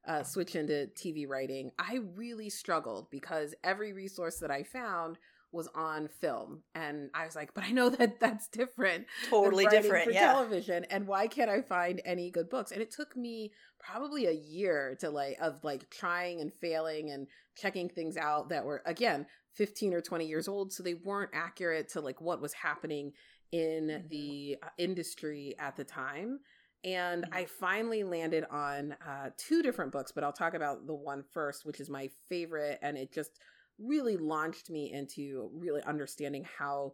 uh, 0.08 0.24
switch 0.24 0.56
into 0.56 0.89
TV 0.96 1.27
writing, 1.27 1.72
I 1.79 2.00
really 2.15 2.50
struggled 2.50 3.10
because 3.10 3.53
every 3.63 3.91
resource 3.94 4.38
that 4.39 4.51
I 4.51 4.63
found 4.63 5.17
was 5.51 5.67
on 5.75 6.08
film, 6.08 6.62
and 6.75 7.10
I 7.13 7.25
was 7.25 7.36
like, 7.36 7.53
"But 7.53 7.63
I 7.63 7.72
know 7.72 7.89
that 7.98 8.20
that's 8.20 8.48
different, 8.48 9.08
totally 9.29 9.65
different 9.65 10.06
for 10.06 10.12
yeah 10.12 10.34
television, 10.34 10.86
and 10.86 11.08
why 11.08 11.27
can't 11.27 11.50
I 11.50 11.62
find 11.62 12.01
any 12.06 12.29
good 12.32 12.50
books?" 12.50 12.72
And 12.72 12.82
it 12.82 12.91
took 12.91 13.15
me 13.15 13.51
probably 13.79 14.27
a 14.27 14.32
year 14.32 14.96
to 15.00 15.10
like 15.10 15.38
of 15.41 15.63
like 15.63 15.89
trying 15.89 16.41
and 16.41 16.53
failing 16.53 17.10
and 17.12 17.27
checking 17.56 17.89
things 17.89 18.17
out 18.17 18.50
that 18.50 18.65
were 18.65 18.82
again 18.86 19.25
15 19.57 19.93
or 19.93 20.01
20 20.01 20.25
years 20.27 20.47
old 20.47 20.71
so 20.71 20.83
they 20.83 20.93
weren't 20.93 21.31
accurate 21.33 21.89
to 21.89 22.01
like 22.01 22.21
what 22.21 22.41
was 22.41 22.53
happening 22.53 23.11
in 23.51 23.87
Mhm. 23.87 24.09
the 24.09 24.57
uh, 24.63 24.69
industry 24.77 25.55
at 25.59 25.75
the 25.75 25.83
time 25.83 26.39
And 26.83 27.25
Mhm. 27.25 27.33
I 27.33 27.45
finally 27.45 28.03
landed 28.03 28.45
on 28.51 28.93
uh, 28.93 29.31
two 29.37 29.61
different 29.63 29.91
books, 29.91 30.11
but 30.11 30.23
I'll 30.23 30.31
talk 30.31 30.53
about 30.53 30.85
the 30.85 30.93
one 30.93 31.23
first, 31.23 31.65
which 31.65 31.79
is 31.79 31.89
my 31.89 32.07
favorite. 32.29 32.77
And 32.83 32.97
it 32.97 33.11
just 33.11 33.31
really 33.79 34.15
launched 34.17 34.69
me 34.69 34.91
into 34.93 35.49
really 35.53 35.81
understanding 35.83 36.45
how 36.57 36.93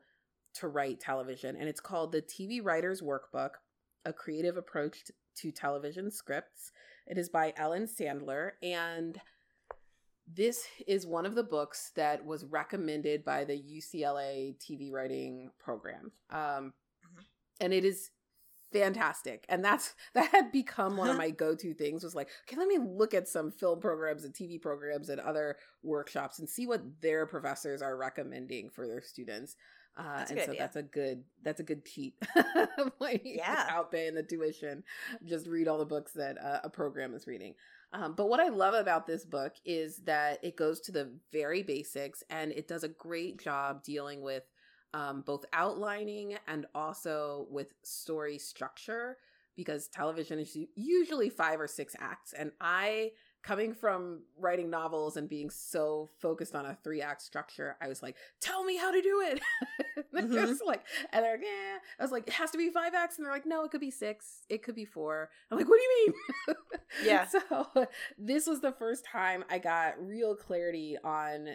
to 0.56 0.68
write 0.70 1.00
television. 1.02 1.56
And 1.58 1.68
it's 1.68 1.82
called 1.82 2.12
The 2.12 2.22
TV 2.22 2.62
Writer's 2.64 3.02
Workbook 3.02 3.52
A 4.06 4.14
Creative 4.14 4.58
Approach 4.58 5.04
to 5.36 5.52
Television 5.52 6.10
Scripts. 6.12 6.72
It 7.08 7.18
is 7.18 7.30
by 7.30 7.54
Ellen 7.58 7.86
Sandler. 7.88 8.52
And 8.62 9.20
this 10.28 10.66
is 10.88 11.06
one 11.06 11.26
of 11.26 11.36
the 11.36 11.44
books 11.44 11.92
that 11.96 12.26
was 12.26 12.46
recommended 12.46 13.24
by 13.26 13.44
the 13.44 13.54
UCLA 13.62 14.58
TV 14.58 14.92
writing 14.92 15.50
program. 15.60 16.12
Um, 16.30 16.74
Mhm. 17.06 17.24
And 17.62 17.74
it 17.74 17.86
is 17.86 18.12
fantastic 18.72 19.46
and 19.50 19.64
that's 19.64 19.94
that 20.16 20.32
had 20.32 20.52
become 20.52 20.98
one 20.98 21.08
of 21.10 21.16
my 21.18 21.30
go-to 21.30 21.76
things 21.76 22.04
was 22.04 22.16
like 22.16 22.28
okay 22.48 22.58
let 22.58 22.68
me 22.68 22.80
look 22.80 23.14
at 23.14 23.28
some 23.28 23.52
film 23.52 23.80
programs 23.80 24.24
and 24.24 24.34
tv 24.34 24.60
programs 24.60 25.10
and 25.10 25.22
other 25.22 25.58
workshops 25.84 26.40
and 26.40 26.50
see 26.50 26.66
what 26.66 26.82
their 27.00 27.28
professors 27.28 27.84
are 27.84 27.96
recommending 27.96 28.72
for 28.72 28.88
their 28.88 29.02
students 29.02 29.56
uh, 29.96 30.26
and 30.28 30.40
so 30.40 30.46
idea. 30.46 30.56
that's 30.58 30.76
a 30.76 30.82
good 30.82 31.24
that's 31.44 31.60
a 31.60 31.64
good 31.64 31.86
cheat 31.86 32.16
like 33.00 33.22
Yeah. 33.26 33.66
without 33.66 33.92
paying 33.92 34.16
the 34.16 34.24
tuition 34.24 34.84
just 35.24 35.46
read 35.46 35.68
all 35.68 35.78
the 35.78 35.86
books 35.86 36.14
that 36.14 36.42
uh, 36.44 36.62
a 36.64 36.70
program 36.70 37.14
is 37.14 37.28
reading 37.28 37.54
um, 37.94 38.14
but 38.14 38.28
what 38.28 38.40
i 38.40 38.50
love 38.50 38.74
about 38.74 39.08
this 39.08 39.24
book 39.26 39.54
is 39.66 39.98
that 39.98 40.44
it 40.44 40.58
goes 40.58 40.80
to 40.82 40.92
the 40.92 41.10
very 41.32 41.64
basics 41.64 42.24
and 42.30 42.52
it 42.52 42.68
does 42.68 42.84
a 42.84 42.90
great 42.90 43.42
job 43.42 43.84
dealing 43.84 44.22
with 44.22 44.44
um, 44.94 45.22
both 45.22 45.46
outlining 45.54 46.38
and 46.48 46.66
also 46.76 47.48
with 47.50 47.74
story 47.84 48.38
structure 48.38 49.18
because 49.56 49.88
television 49.88 50.40
is 50.40 50.58
usually 50.76 51.30
five 51.30 51.60
or 51.60 51.68
six 51.68 51.96
acts. 52.00 52.34
And 52.34 52.52
i 52.62 53.12
coming 53.44 53.74
from 53.74 54.22
writing 54.38 54.70
novels 54.70 55.18
and 55.18 55.28
being 55.28 55.50
so 55.50 56.10
focused 56.20 56.56
on 56.56 56.66
a 56.66 56.78
three 56.84 57.02
act 57.02 57.22
structure 57.22 57.76
i 57.82 57.88
was 57.90 58.02
like 58.02 58.16
tell 58.40 58.64
me 58.64 58.78
how 58.78 58.92
to 58.92 59.02
do 59.02 59.22
it. 59.22 59.42
And 60.16 60.30
Mhm. 60.30 60.34
just 60.48 60.64
like 60.66 60.82
and 61.12 61.24
they're 61.26 61.34
like 61.34 61.42
yeah. 61.44 61.78
I 62.00 62.04
was 62.04 62.12
like 62.12 62.28
it 62.28 62.34
has 62.34 62.52
to 62.52 62.58
be 62.58 62.70
five 62.70 62.94
acts. 62.94 63.18
And 63.18 63.26
they're 63.26 63.34
like 63.34 63.46
no 63.48 63.64
it 63.66 63.72
could 63.72 63.82
be 63.82 63.90
six. 63.92 64.44
It 64.50 64.62
could 64.64 64.76
be 64.76 64.86
four. 64.86 65.30
I'm 65.50 65.58
like 65.58 65.68
what 65.68 65.78
do 65.80 65.84
you 65.84 66.14
mean? 66.48 66.56
Yeah. 67.04 67.26
so 67.28 67.68
this 68.18 68.46
was 68.46 68.62
the 68.62 68.72
first 68.72 69.04
time 69.06 69.44
i 69.50 69.58
got 69.58 69.96
real 70.00 70.36
clarity 70.36 70.96
on 71.04 71.50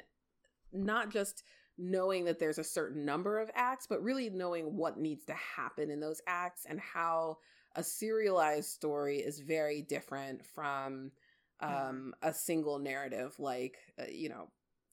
not 0.73 1.11
just 1.11 1.45
knowing 1.79 2.25
that 2.25 2.41
there's 2.41 2.59
a 2.59 2.65
certain 2.65 3.05
number 3.05 3.39
of 3.39 3.49
acts, 3.55 3.87
but 3.89 4.03
really 4.03 4.29
knowing 4.31 4.77
what 4.77 4.99
needs 4.99 5.25
to 5.27 5.35
happen 5.35 5.91
in 5.91 6.01
those 6.01 6.21
acts 6.27 6.67
and 6.69 6.81
how 6.81 7.39
a 7.77 7.85
serialized 7.85 8.69
story 8.71 9.19
is 9.19 9.39
very 9.39 9.81
different 9.83 10.45
from 10.45 11.13
um, 11.61 12.15
a 12.23 12.33
single 12.33 12.79
narrative, 12.79 13.35
like 13.39 13.79
uh, 14.01 14.05
you 14.11 14.29
know, 14.29 14.49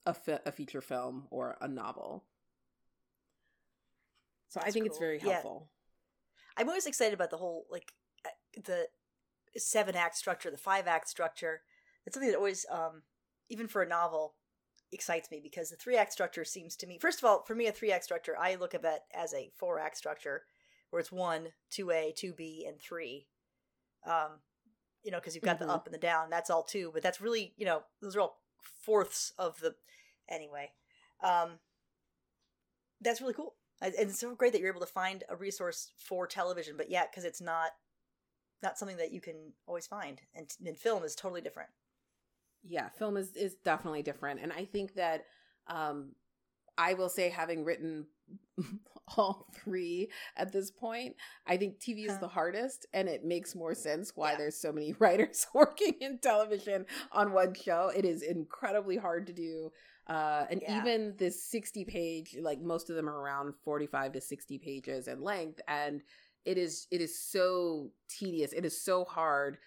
a, 0.05 0.13
fi- 0.13 0.39
a 0.45 0.51
feature 0.51 0.81
film 0.81 1.27
or 1.29 1.57
a 1.61 1.67
novel. 1.67 2.23
So 4.49 4.59
I 4.59 4.65
That's 4.65 4.73
think 4.73 4.85
it's 4.87 4.97
cool. 4.97 5.07
very 5.07 5.19
Yeah. 5.19 5.33
helpful. 5.33 5.69
I'm 6.57 6.69
always 6.69 6.85
excited 6.85 7.13
about 7.13 7.29
the 7.29 7.37
whole 7.37 7.65
like 7.69 7.91
uh, 8.25 8.29
the 8.63 8.87
seven 9.57 9.95
act 9.95 10.15
structure, 10.17 10.51
the 10.51 10.57
five 10.57 10.87
act 10.87 11.09
structure. 11.09 11.61
It's 12.05 12.15
something 12.15 12.31
that 12.31 12.37
always, 12.37 12.65
um, 12.71 13.01
even 13.49 13.67
for 13.67 13.81
a 13.81 13.87
novel, 13.87 14.35
excites 14.91 15.31
me 15.31 15.39
because 15.41 15.69
the 15.69 15.75
three 15.75 15.97
act 15.97 16.13
structure 16.13 16.45
seems 16.45 16.75
to 16.77 16.87
me. 16.87 16.97
First 16.99 17.19
of 17.19 17.25
all, 17.25 17.43
for 17.43 17.55
me, 17.55 17.67
a 17.67 17.71
three 17.71 17.91
act 17.91 18.03
structure, 18.03 18.35
I 18.39 18.55
look 18.55 18.73
at 18.73 18.83
that 18.83 19.05
as 19.13 19.33
a 19.33 19.51
four 19.57 19.79
act 19.79 19.97
structure, 19.97 20.43
where 20.89 20.99
it's 20.99 21.11
one, 21.11 21.47
two 21.69 21.91
A, 21.91 22.13
two 22.15 22.33
B, 22.33 22.65
and 22.67 22.79
three. 22.79 23.27
Um, 24.05 24.39
you 25.05 25.11
know, 25.11 25.19
because 25.19 25.35
you've 25.35 25.43
got 25.45 25.57
Mhm. 25.57 25.67
the 25.67 25.71
up 25.71 25.85
and 25.87 25.93
the 25.93 25.99
down. 25.99 26.29
That's 26.29 26.49
all 26.49 26.63
two, 26.63 26.91
but 26.93 27.01
that's 27.01 27.21
really 27.21 27.53
you 27.55 27.65
know 27.65 27.83
those 28.01 28.15
are 28.17 28.21
all 28.21 28.41
fourths 28.59 29.31
of 29.37 29.57
the. 29.61 29.75
Anyway, 30.27 30.73
um, 31.23 31.59
that's 32.99 33.21
really 33.21 33.33
cool. 33.33 33.55
And 33.81 33.93
and 33.95 34.09
it's 34.09 34.19
so 34.19 34.35
great 34.35 34.51
that 34.53 34.59
you're 34.59 34.71
able 34.71 34.81
to 34.81 34.85
find 34.87 35.23
a 35.29 35.35
resource 35.35 35.91
for 35.97 36.27
television, 36.27 36.75
but 36.77 36.89
yeah, 36.89 37.05
because 37.05 37.23
it's 37.23 37.41
not 37.41 37.71
not 38.63 38.77
something 38.77 38.97
that 38.97 39.11
you 39.11 39.21
can 39.21 39.53
always 39.67 39.85
find, 39.85 40.21
and, 40.33 40.49
and 40.65 40.77
film 40.77 41.03
is 41.03 41.15
totally 41.15 41.41
different. 41.41 41.69
yeah 42.67 42.89
film 42.97 43.15
is 43.15 43.35
is 43.35 43.53
definitely 43.63 44.01
different 44.01 44.39
and 44.41 44.51
i 44.51 44.65
think 44.65 44.95
that 44.95 45.27
um 45.67 46.15
i 46.79 46.95
will 46.95 47.09
say 47.09 47.29
having 47.29 47.63
written 47.63 48.07
all 49.17 49.47
three 49.53 50.09
at 50.35 50.51
this 50.51 50.71
point 50.71 51.15
i 51.45 51.55
think 51.55 51.79
tv 51.79 52.05
is 52.07 52.17
the 52.19 52.27
hardest 52.27 52.87
and 52.93 53.07
it 53.07 53.23
makes 53.23 53.55
more 53.55 53.75
sense 53.75 54.11
why 54.15 54.31
Yeah. 54.31 54.37
there's 54.39 54.57
so 54.57 54.71
many 54.71 54.93
writers 54.99 55.45
working 55.53 55.93
in 56.01 56.17
television 56.19 56.85
on 57.11 57.31
one 57.31 57.53
show 57.53 57.91
it 57.95 58.03
is 58.05 58.23
incredibly 58.23 58.97
hard 58.97 59.27
to 59.27 59.33
do 59.33 59.71
uh 60.07 60.45
and 60.49 60.61
Yeah. 60.61 60.77
even 60.77 61.13
this 61.17 61.43
60 61.43 61.85
page 61.85 62.35
like 62.41 62.61
most 62.61 62.89
of 62.89 62.95
them 62.95 63.07
are 63.09 63.19
around 63.21 63.53
45 63.63 64.13
to 64.13 64.21
60 64.21 64.57
pages 64.57 65.07
in 65.07 65.21
length 65.21 65.61
and 65.67 66.01
it 66.45 66.57
is 66.57 66.87
it 66.91 67.01
is 67.01 67.19
so 67.19 67.91
tedious 68.09 68.53
it 68.53 68.65
is 68.65 68.79
so 68.79 69.03
hard 69.05 69.57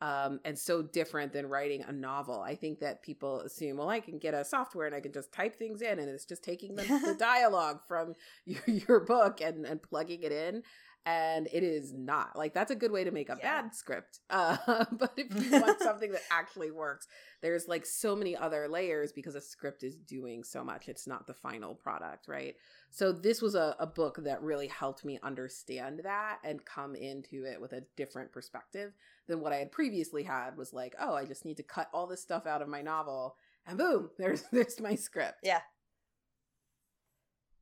um, 0.00 0.40
and 0.44 0.58
so 0.58 0.82
different 0.82 1.32
than 1.32 1.46
writing 1.46 1.82
a 1.82 1.92
novel. 1.92 2.40
I 2.40 2.54
think 2.54 2.80
that 2.80 3.02
people 3.02 3.40
assume, 3.40 3.78
well, 3.78 3.88
I 3.88 4.00
can 4.00 4.18
get 4.18 4.34
a 4.34 4.44
software 4.44 4.86
and 4.86 4.94
I 4.94 5.00
can 5.00 5.12
just 5.12 5.32
type 5.32 5.56
things 5.56 5.80
in, 5.80 5.98
and 5.98 6.08
it's 6.08 6.26
just 6.26 6.44
taking 6.44 6.74
the, 6.74 6.82
the 6.82 7.14
dialogue 7.18 7.80
from 7.88 8.14
your, 8.44 8.62
your 8.66 9.00
book 9.00 9.40
and, 9.40 9.64
and 9.64 9.82
plugging 9.82 10.22
it 10.22 10.32
in. 10.32 10.62
And 11.08 11.46
it 11.52 11.62
is 11.62 11.92
not 11.92 12.36
like 12.36 12.52
that's 12.52 12.72
a 12.72 12.74
good 12.76 12.90
way 12.90 13.04
to 13.04 13.12
make 13.12 13.28
a 13.30 13.36
Yeah. 13.38 13.62
bad 13.62 13.74
script. 13.74 14.18
Uh, 14.28 14.84
but 14.92 15.12
if 15.16 15.28
you 15.44 15.50
want 15.60 15.80
something 15.80 16.10
that 16.10 16.22
actually 16.30 16.72
works, 16.72 17.06
there's 17.42 17.68
like 17.68 17.86
so 17.86 18.16
many 18.16 18.36
other 18.36 18.66
layers 18.68 19.12
because 19.12 19.36
a 19.36 19.40
script 19.40 19.84
is 19.84 19.96
doing 19.96 20.42
so 20.42 20.64
much. 20.64 20.88
It's 20.88 21.06
not 21.06 21.26
the 21.28 21.34
final 21.34 21.74
product, 21.76 22.26
right? 22.26 22.56
So 22.90 23.12
this 23.12 23.40
was 23.40 23.54
a, 23.54 23.76
a 23.78 23.86
book 23.86 24.18
that 24.24 24.42
really 24.42 24.66
helped 24.66 25.04
me 25.04 25.18
understand 25.22 26.00
that 26.02 26.38
and 26.42 26.64
come 26.64 26.96
into 26.96 27.44
it 27.44 27.60
with 27.60 27.72
a 27.72 27.84
different 27.96 28.32
perspective 28.32 28.92
than 29.28 29.40
what 29.40 29.52
I 29.52 29.56
had 29.58 29.70
previously 29.72 30.24
had 30.24 30.56
was 30.56 30.72
like, 30.72 30.94
oh, 31.00 31.14
I 31.14 31.24
just 31.24 31.44
need 31.44 31.56
to 31.58 31.62
cut 31.62 31.88
all 31.94 32.06
this 32.08 32.22
stuff 32.22 32.46
out 32.46 32.62
of 32.62 32.68
my 32.68 32.82
novel 32.82 33.36
and 33.66 33.78
boom, 33.78 34.10
there's 34.18 34.42
there's 34.52 34.80
my 34.80 34.96
script. 34.96 35.38
Yeah. 35.42 35.60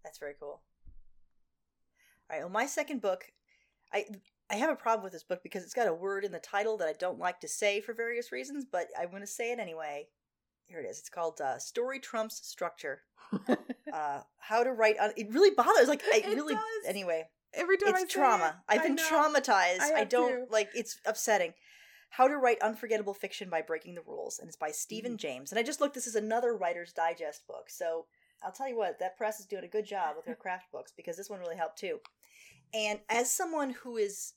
That's 0.03 0.19
very 0.19 0.35
cool. 0.39 0.61
All 2.35 2.41
right. 2.41 2.45
Well, 2.45 2.53
my 2.53 2.67
second 2.67 3.01
book, 3.01 3.27
I 3.93 4.07
I 4.51 4.57
have 4.57 4.71
a 4.71 4.77
problem 4.77 5.05
with 5.05 5.13
this 5.13 5.23
book 5.23 5.41
because 5.43 5.63
it's 5.63 5.75
got 5.75 5.87
a 5.89 5.95
word 5.95 6.25
in 6.25 6.33
the 6.33 6.39
title 6.41 6.77
that 6.79 6.89
I 6.89 6.93
don't 6.99 7.19
like 7.19 7.41
to 7.41 7.49
say 7.49 7.81
for 7.81 7.95
various 7.95 8.33
reasons, 8.33 8.65
but 8.71 8.89
I'm 8.99 9.11
going 9.11 9.23
to 9.23 9.27
say 9.27 9.53
it 9.53 9.59
anyway. 9.61 10.09
Here 10.67 10.81
it 10.81 10.87
is. 10.89 10.99
It's 10.99 11.09
called 11.11 11.41
uh, 11.41 11.59
"Story 11.59 12.01
Trumps 12.01 12.41
Structure." 12.47 13.03
Uh, 13.95 14.23
how 14.41 14.65
to 14.65 14.73
write? 14.73 14.99
on 14.99 15.13
it 15.17 15.29
really 15.33 15.55
bothers. 15.55 15.87
Like 15.87 16.03
I 16.13 16.17
It 16.17 16.35
really. 16.35 16.55
does. 16.55 16.63
Anyway, 16.85 17.23
Every 17.53 17.77
time 17.77 17.95
I 17.95 18.01
it's 18.01 18.13
say 18.13 18.19
trauma. 18.19 18.47
it, 18.69 18.75
I've 18.75 18.81
I 18.81 18.83
been 18.89 18.97
traumatized. 18.97 19.79
I 19.83 19.93
I, 20.01 20.05
don't 20.05 20.31
too. 20.33 20.47
like. 20.51 20.71
It's 20.75 20.99
upsetting. 21.07 21.53
How 22.11 22.27
to 22.27 22.37
write 22.37 22.61
unforgettable 22.61 23.15
fiction 23.15 23.49
by 23.49 23.63
breaking 23.63 23.95
the 23.95 24.03
rules, 24.05 24.41
and 24.41 24.49
it's 24.49 24.57
by 24.57 24.73
Steven 24.73 25.13
Mm-hmm. 25.13 25.19
James. 25.19 25.53
And 25.53 25.61
I 25.61 25.63
just 25.63 25.81
looked. 25.81 25.95
This 25.95 26.09
is 26.09 26.17
another 26.17 26.57
Writer's 26.57 26.93
Digest 26.93 27.47
book. 27.47 27.71
So 27.71 28.07
I'll 28.43 28.51
tell 28.51 28.69
you 28.69 28.77
what, 28.77 28.99
that 28.99 29.17
press 29.17 29.39
is 29.39 29.47
doing 29.47 29.63
a 29.65 29.69
good 29.69 29.87
job 29.87 30.17
with 30.17 30.25
their 30.27 30.35
craft 30.35 30.73
books 30.73 30.93
because 30.97 31.17
this 31.17 31.31
one 31.31 31.39
really 31.39 31.57
helped 31.57 31.79
too. 31.79 31.99
And 32.75 32.99
as 33.09 33.33
someone 33.33 33.71
who 33.71 33.97
is 33.97 34.33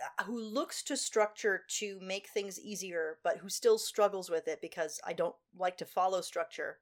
uh, 0.00 0.24
who 0.24 0.40
looks 0.40 0.82
to 0.84 0.96
structure 0.96 1.62
to 1.68 1.98
make 2.00 2.28
things 2.28 2.60
easier, 2.60 3.18
but 3.24 3.38
who 3.38 3.48
still 3.48 3.78
struggles 3.78 4.30
with 4.30 4.46
it 4.48 4.60
because 4.60 5.00
I 5.06 5.12
don't 5.12 5.34
like 5.58 5.76
to 5.78 5.84
follow 5.84 6.20
structure, 6.20 6.78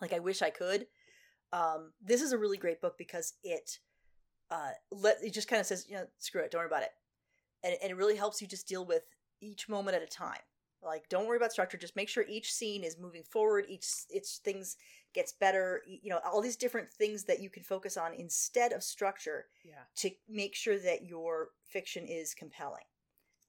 like 0.00 0.12
I 0.12 0.18
wish 0.20 0.42
I 0.42 0.50
could. 0.50 0.86
Um, 1.52 1.92
this 2.00 2.22
is 2.22 2.32
a 2.32 2.38
really 2.38 2.58
great 2.58 2.80
book 2.80 2.96
because 2.98 3.34
it 3.42 3.78
uh, 4.50 4.70
let 4.90 5.18
it 5.22 5.32
just 5.32 5.48
kind 5.48 5.60
of 5.60 5.66
says, 5.66 5.86
you 5.88 5.96
know, 5.96 6.06
screw 6.18 6.42
it, 6.42 6.50
don't 6.50 6.60
worry 6.60 6.68
about 6.68 6.82
it, 6.82 6.90
and 7.64 7.76
and 7.82 7.90
it 7.90 7.96
really 7.96 8.16
helps 8.16 8.40
you 8.40 8.46
just 8.46 8.68
deal 8.68 8.84
with 8.84 9.02
each 9.40 9.68
moment 9.68 9.96
at 9.96 10.02
a 10.02 10.06
time. 10.06 10.40
Like, 10.82 11.08
don't 11.08 11.26
worry 11.26 11.36
about 11.36 11.52
structure. 11.52 11.78
Just 11.78 11.96
make 11.96 12.08
sure 12.08 12.24
each 12.28 12.52
scene 12.52 12.84
is 12.84 12.98
moving 12.98 13.24
forward. 13.24 13.66
Each 13.68 13.88
each 14.10 14.38
things 14.44 14.76
gets 15.16 15.32
better. 15.32 15.82
You 15.86 16.10
know, 16.10 16.20
all 16.24 16.40
these 16.40 16.56
different 16.56 16.92
things 16.92 17.24
that 17.24 17.40
you 17.40 17.50
can 17.50 17.64
focus 17.64 17.96
on 17.96 18.14
instead 18.14 18.72
of 18.72 18.84
structure 18.84 19.46
Yeah. 19.64 19.82
to 19.96 20.10
make 20.28 20.54
sure 20.54 20.78
that 20.78 21.04
your 21.06 21.50
fiction 21.64 22.06
is 22.06 22.34
compelling. 22.34 22.84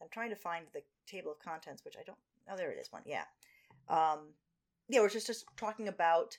I'm 0.01 0.09
trying 0.09 0.31
to 0.31 0.35
find 0.35 0.65
the 0.73 0.81
table 1.05 1.31
of 1.31 1.39
contents, 1.39 1.85
which 1.85 1.95
I 1.97 2.03
don't. 2.03 2.17
Oh, 2.49 2.57
there 2.57 2.71
it 2.71 2.79
is. 2.79 2.91
One, 2.91 3.03
yeah, 3.05 3.25
um, 3.89 4.33
yeah. 4.87 5.01
We're 5.01 5.09
just 5.09 5.27
just 5.27 5.45
talking 5.57 5.87
about 5.87 6.37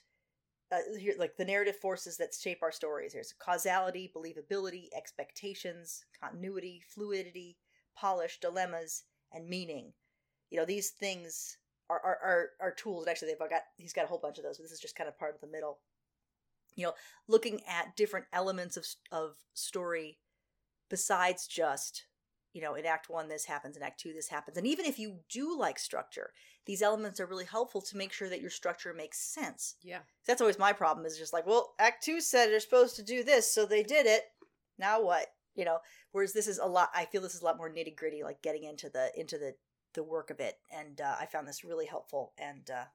uh, 0.71 0.77
here, 0.99 1.13
like 1.17 1.37
the 1.37 1.45
narrative 1.45 1.75
forces 1.77 2.17
that 2.17 2.33
shape 2.33 2.63
our 2.63 2.71
stories. 2.71 3.13
There's 3.13 3.33
causality, 3.33 4.11
believability, 4.15 4.89
expectations, 4.95 6.05
continuity, 6.19 6.81
fluidity, 6.87 7.57
polish, 7.95 8.39
dilemmas, 8.39 9.03
and 9.31 9.47
meaning. 9.47 9.93
You 10.49 10.57
know, 10.59 10.65
these 10.65 10.89
things 10.89 11.57
are 11.89 11.99
are, 11.99 12.17
are, 12.23 12.49
are 12.61 12.71
tools. 12.71 13.03
And 13.03 13.11
actually, 13.11 13.29
they've 13.29 13.49
got 13.49 13.61
he's 13.77 13.93
got 13.93 14.05
a 14.05 14.07
whole 14.07 14.19
bunch 14.19 14.37
of 14.37 14.43
those, 14.43 14.57
but 14.57 14.63
this 14.63 14.71
is 14.71 14.79
just 14.79 14.95
kind 14.95 15.07
of 15.07 15.17
part 15.17 15.35
of 15.35 15.41
the 15.41 15.47
middle. 15.47 15.79
You 16.75 16.85
know, 16.85 16.93
looking 17.27 17.61
at 17.67 17.95
different 17.95 18.25
elements 18.33 18.77
of 18.77 18.85
of 19.11 19.35
story 19.53 20.19
besides 20.89 21.47
just 21.47 22.05
you 22.53 22.61
know, 22.61 22.73
in 22.73 22.85
Act 22.85 23.09
One 23.09 23.27
this 23.27 23.45
happens, 23.45 23.77
in 23.77 23.83
Act 23.83 23.99
Two 23.99 24.13
this 24.13 24.29
happens, 24.29 24.57
and 24.57 24.65
even 24.65 24.85
if 24.85 24.97
you 24.97 25.19
do 25.29 25.57
like 25.57 25.77
structure, 25.77 26.31
these 26.65 26.81
elements 26.81 27.19
are 27.19 27.25
really 27.25 27.45
helpful 27.45 27.81
to 27.81 27.97
make 27.97 28.11
sure 28.11 28.29
that 28.29 28.41
your 28.41 28.49
structure 28.49 28.93
makes 28.93 29.19
sense. 29.19 29.75
Yeah. 29.83 29.99
That's 30.25 30.41
always 30.41 30.57
my 30.57 30.73
problem. 30.73 31.05
Is 31.05 31.17
just 31.17 31.33
like, 31.33 31.45
well, 31.45 31.73
Act 31.79 32.03
Two 32.03 32.21
said 32.21 32.47
they're 32.47 32.59
supposed 32.59 32.95
to 32.95 33.03
do 33.03 33.23
this, 33.23 33.53
so 33.53 33.65
they 33.65 33.83
did 33.83 34.05
it. 34.05 34.23
Now 34.77 35.01
what? 35.01 35.27
You 35.55 35.65
know. 35.65 35.79
Whereas 36.11 36.33
this 36.33 36.47
is 36.47 36.57
a 36.57 36.65
lot. 36.65 36.89
I 36.95 37.05
feel 37.05 37.21
this 37.21 37.35
is 37.35 37.41
a 37.41 37.45
lot 37.45 37.57
more 37.57 37.69
nitty 37.69 37.95
gritty, 37.95 38.23
like 38.23 38.41
getting 38.41 38.63
into 38.63 38.89
the 38.89 39.11
into 39.15 39.37
the 39.37 39.53
the 39.99 40.03
work 40.03 40.29
of 40.29 40.39
it, 40.39 40.55
and 40.71 41.01
uh, 41.01 41.15
I 41.19 41.25
found 41.25 41.45
this 41.45 41.65
really 41.65 41.85
helpful 41.85 42.31
and 42.37 42.69
uh, 42.69 42.85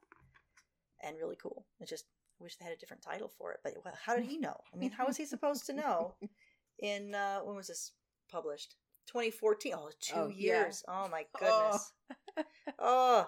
and 1.03 1.19
really 1.19 1.37
cool. 1.37 1.67
It's 1.81 1.91
just 1.91 2.07
I 2.41 2.43
wish 2.45 2.57
they 2.57 2.65
had 2.65 2.73
a 2.73 2.79
different 2.79 3.03
title 3.03 3.31
for 3.37 3.53
it, 3.53 3.61
but 3.63 3.75
well, 3.85 3.93
how 4.07 4.17
did 4.17 4.25
he 4.25 4.39
know? 4.39 4.57
I 4.73 4.77
mean, 4.79 4.91
how 4.91 5.07
was 5.07 5.19
he 5.19 5.27
supposed 5.27 5.67
to 5.67 5.75
know? 5.75 6.15
In 6.81 7.15
uh, 7.15 7.41
when 7.41 7.57
was 7.57 7.67
this 7.69 7.93
published? 8.31 8.77
2014. 9.09 9.75
Oh, 9.77 9.91
two 10.01 10.15
Oh, 10.17 10.29
yeah. 10.29 10.63
years. 10.63 10.83
Oh 10.89 11.09
my 11.11 11.25
goodness. 11.39 11.93
Oh. 12.79 13.27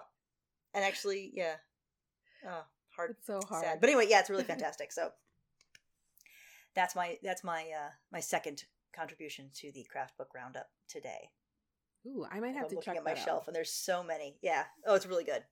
And 0.73 0.83
actually, 0.83 1.31
yeah. 1.33 1.55
Oh, 2.45 2.63
hard 2.95 3.11
It's 3.11 3.27
so 3.27 3.39
hard. 3.47 3.63
sad. 3.63 3.79
But 3.79 3.89
anyway, 3.89 4.07
yeah, 4.09 4.19
it's 4.19 4.29
really 4.31 4.43
fantastic. 4.55 4.91
So 4.91 5.11
that's 6.75 6.95
my 6.95 7.17
that's 7.23 7.43
my 7.43 7.61
uh 7.61 7.91
my 8.11 8.19
second 8.19 8.63
contribution 8.93 9.49
to 9.61 9.71
the 9.71 9.83
craft 9.83 10.17
book 10.17 10.29
roundup 10.35 10.67
today. 10.89 11.29
Ooh, 12.05 12.25
I 12.29 12.39
might 12.39 12.55
have 12.55 12.65
I'm 12.65 12.69
to 12.69 12.81
check 12.81 12.97
at 12.97 13.03
my 13.03 13.13
shelf, 13.15 13.43
Out. 13.43 13.47
and 13.47 13.55
there's 13.55 13.71
so 13.71 14.03
many. 14.03 14.37
Yeah. 14.41 14.63
Oh, 14.85 14.95
it's 14.95 15.05
really 15.05 15.23
good. 15.23 15.43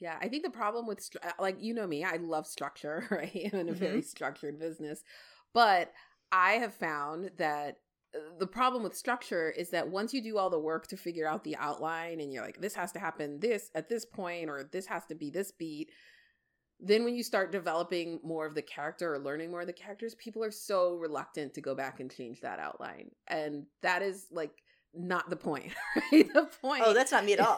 Yeah, 0.00 0.18
I 0.20 0.28
think 0.28 0.42
the 0.42 0.50
problem 0.50 0.86
with 0.86 1.08
uh, 1.22 1.30
like 1.38 1.62
you 1.62 1.74
know 1.74 1.86
me, 1.86 2.02
I 2.04 2.16
love 2.16 2.46
structure, 2.46 3.06
right? 3.10 3.50
I'm 3.52 3.60
in 3.60 3.68
a 3.68 3.72
Mm-hmm. 3.72 3.84
very 3.84 4.02
structured 4.02 4.58
business, 4.58 5.02
but 5.54 5.92
I 6.32 6.54
have 6.54 6.74
found 6.74 7.30
that 7.36 7.76
uh, 8.14 8.18
the 8.38 8.46
problem 8.46 8.82
with 8.82 8.96
structure 8.96 9.50
is 9.50 9.70
that 9.70 9.88
once 9.88 10.12
you 10.12 10.22
do 10.22 10.38
all 10.38 10.50
the 10.50 10.58
work 10.58 10.88
to 10.88 10.96
figure 10.96 11.28
out 11.28 11.44
the 11.44 11.56
outline 11.56 12.20
and 12.20 12.32
you're 12.32 12.44
like 12.44 12.60
this 12.60 12.74
has 12.74 12.90
to 12.92 12.98
happen 12.98 13.38
this 13.40 13.70
at 13.74 13.88
this 13.88 14.04
point 14.04 14.50
or 14.50 14.64
this 14.72 14.86
has 14.86 15.04
to 15.06 15.14
be 15.14 15.30
this 15.30 15.52
beat 15.52 15.90
then 16.80 17.04
when 17.04 17.14
you 17.14 17.22
start 17.22 17.52
developing 17.52 18.18
more 18.24 18.44
of 18.44 18.54
the 18.54 18.62
character 18.62 19.14
or 19.14 19.18
learning 19.18 19.50
more 19.50 19.60
of 19.60 19.66
the 19.66 19.72
characters 19.72 20.14
people 20.16 20.42
are 20.42 20.50
so 20.50 20.94
reluctant 20.96 21.54
to 21.54 21.60
go 21.60 21.74
back 21.74 22.00
and 22.00 22.10
change 22.10 22.40
that 22.40 22.58
outline 22.58 23.10
and 23.28 23.66
that 23.82 24.02
is 24.02 24.26
like 24.32 24.61
not 24.94 25.30
the 25.30 25.36
point 25.36 25.72
right 26.12 26.32
the 26.34 26.48
point 26.60 26.82
Oh, 26.84 26.92
that's 26.92 27.12
not 27.12 27.24
me 27.24 27.32
at 27.32 27.40
all. 27.40 27.56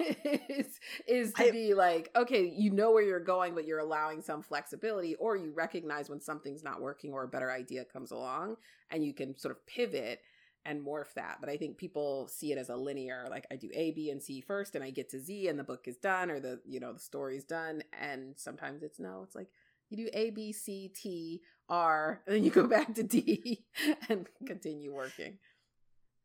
is, 0.48 0.66
is 1.08 1.32
to 1.34 1.48
I- 1.48 1.50
be 1.50 1.74
like, 1.74 2.10
okay, 2.14 2.44
you 2.56 2.70
know 2.70 2.92
where 2.92 3.02
you're 3.02 3.18
going, 3.20 3.54
but 3.54 3.66
you're 3.66 3.80
allowing 3.80 4.22
some 4.22 4.42
flexibility, 4.42 5.14
or 5.16 5.36
you 5.36 5.52
recognize 5.52 6.08
when 6.08 6.20
something's 6.20 6.62
not 6.62 6.80
working 6.80 7.12
or 7.12 7.24
a 7.24 7.28
better 7.28 7.50
idea 7.50 7.84
comes 7.84 8.10
along, 8.12 8.56
and 8.90 9.04
you 9.04 9.12
can 9.12 9.36
sort 9.36 9.52
of 9.56 9.66
pivot 9.66 10.20
and 10.64 10.80
morph 10.84 11.12
that. 11.14 11.38
But 11.40 11.50
I 11.50 11.56
think 11.56 11.76
people 11.76 12.28
see 12.28 12.52
it 12.52 12.58
as 12.58 12.68
a 12.68 12.76
linear, 12.76 13.26
like 13.28 13.46
I 13.50 13.56
do 13.56 13.68
A, 13.74 13.90
B, 13.90 14.10
and 14.10 14.22
C 14.22 14.40
first, 14.40 14.74
and 14.74 14.84
I 14.84 14.90
get 14.90 15.10
to 15.10 15.20
Z, 15.20 15.48
and 15.48 15.58
the 15.58 15.64
book 15.64 15.86
is 15.88 15.96
done, 15.96 16.30
or 16.30 16.38
the 16.40 16.60
you 16.66 16.80
know 16.80 16.92
the 16.92 17.00
story's 17.00 17.44
done. 17.44 17.82
And 18.00 18.34
sometimes 18.36 18.82
it's 18.82 19.00
no, 19.00 19.22
it's 19.24 19.34
like 19.34 19.48
you 19.90 19.96
do 19.96 20.08
A, 20.14 20.30
B, 20.30 20.52
C, 20.52 20.88
T, 20.94 21.42
R, 21.68 22.22
and 22.26 22.36
then 22.36 22.44
you 22.44 22.50
go 22.50 22.66
back 22.68 22.94
to 22.94 23.02
D 23.02 23.64
and 24.08 24.26
continue 24.46 24.94
working. 24.94 25.38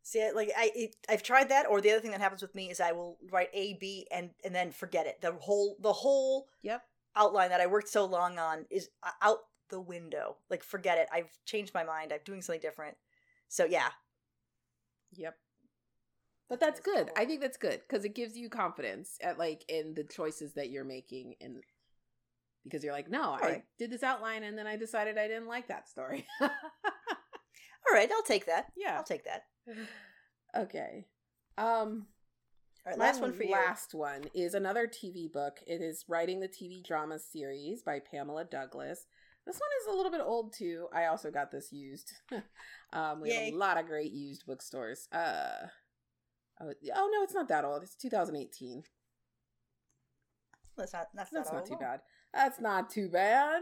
See, 0.10 0.28
like 0.34 0.50
I, 0.58 0.72
it, 0.74 0.96
I've 1.08 1.22
tried 1.22 1.50
that. 1.50 1.68
Or 1.70 1.82
the 1.82 1.92
other 1.92 2.00
thing 2.00 2.10
that 2.10 2.20
happens 2.20 2.42
with 2.42 2.56
me 2.56 2.72
is 2.72 2.80
I 2.80 2.94
will 2.94 3.20
write 3.32 3.50
A, 3.54 3.76
B, 3.76 4.08
and 4.10 4.32
and 4.44 4.56
then 4.56 4.72
forget 4.72 5.06
it. 5.06 5.22
The 5.22 5.34
whole 5.34 5.78
the 5.80 5.94
whole 5.94 6.48
Yep. 6.64 6.82
outline 7.16 7.50
that 7.50 7.62
I 7.62 7.68
worked 7.68 7.90
so 7.90 8.06
long 8.06 8.40
on 8.40 8.66
is 8.72 8.90
uh, 9.04 9.12
out 9.22 9.42
the 9.70 9.80
window. 9.80 10.38
Like 10.50 10.64
forget 10.64 10.98
it. 10.98 11.10
I've 11.14 11.30
changed 11.46 11.76
my 11.76 11.84
mind. 11.84 12.12
I'm 12.12 12.22
doing 12.26 12.42
something 12.42 12.60
different. 12.60 12.98
So 13.50 13.66
yeah, 13.66 13.90
Yep. 15.16 15.36
But 16.50 16.60
that's 16.60 16.80
good. 16.80 17.06
cool. 17.06 17.16
I 17.16 17.26
think 17.26 17.42
that's 17.42 17.58
good 17.58 17.82
because 17.88 18.04
it 18.04 18.16
gives 18.16 18.36
you 18.36 18.50
confidence 18.50 19.20
at 19.22 19.38
like 19.38 19.64
in 19.68 19.94
the 19.94 20.04
choices 20.06 20.54
that 20.54 20.72
you're 20.72 20.84
making 20.84 21.36
and 21.40 21.58
because 22.64 22.84
you're 22.84 22.94
like, 22.94 23.12
no, 23.12 23.34
I 23.40 23.62
did 23.78 23.92
this 23.92 24.02
outline 24.02 24.42
and 24.42 24.58
then 24.58 24.66
I 24.66 24.76
decided 24.76 25.20
I 25.20 25.28
didn't 25.28 25.48
like 25.48 25.68
that 25.68 25.88
story. 25.88 26.26
all 26.42 26.50
right, 27.94 28.10
I'll 28.12 28.24
take 28.24 28.48
that. 28.48 28.72
yeah. 28.76 28.96
I'll 28.98 29.04
take 29.04 29.26
that. 29.26 29.44
Okay. 30.58 31.06
Um 31.60 32.08
All 32.84 32.92
right, 32.92 32.98
last 32.98 33.22
one 33.22 33.34
for 33.34 33.44
you. 33.44 33.52
Last 33.52 33.94
one 33.94 34.24
is 34.34 34.56
another 34.56 34.88
TV 34.88 35.32
book. 35.32 35.60
It 35.68 35.80
is 35.80 36.06
Writing 36.08 36.40
the 36.40 36.48
TV 36.48 36.84
Drama 36.84 37.20
Series 37.20 37.84
by 37.84 38.00
Pamela 38.00 38.46
Douglas. 38.46 39.06
This 39.46 39.60
one 39.60 39.70
is 39.82 39.94
a 39.94 39.96
little 39.96 40.12
bit 40.12 40.22
old 40.26 40.54
too. 40.54 40.88
I 40.92 41.06
also 41.06 41.30
got 41.30 41.52
this 41.52 41.72
used. 41.72 42.14
um, 42.94 43.22
we 43.22 43.30
Yay. 43.30 43.46
have 43.46 43.54
a 43.54 43.58
lot 43.58 43.78
of 43.80 43.86
great 43.86 44.12
used 44.12 44.48
bookstores. 44.48 45.08
Uh, 45.12 45.68
oh, 46.62 46.74
oh 46.96 47.10
no, 47.14 47.24
it's 47.24 47.36
not 47.36 47.48
that 47.50 47.64
old. 47.64 47.84
It's 47.84 47.96
2018. 47.96 48.82
That's 50.78 50.94
not 50.94 51.08
that's, 51.14 51.30
That's 51.30 51.52
not, 51.52 51.60
not 51.60 51.66
too 51.68 51.78
bad. 51.80 52.00
That's 52.34 52.60
not 52.60 52.90
too 52.90 53.10
bad. 53.10 53.62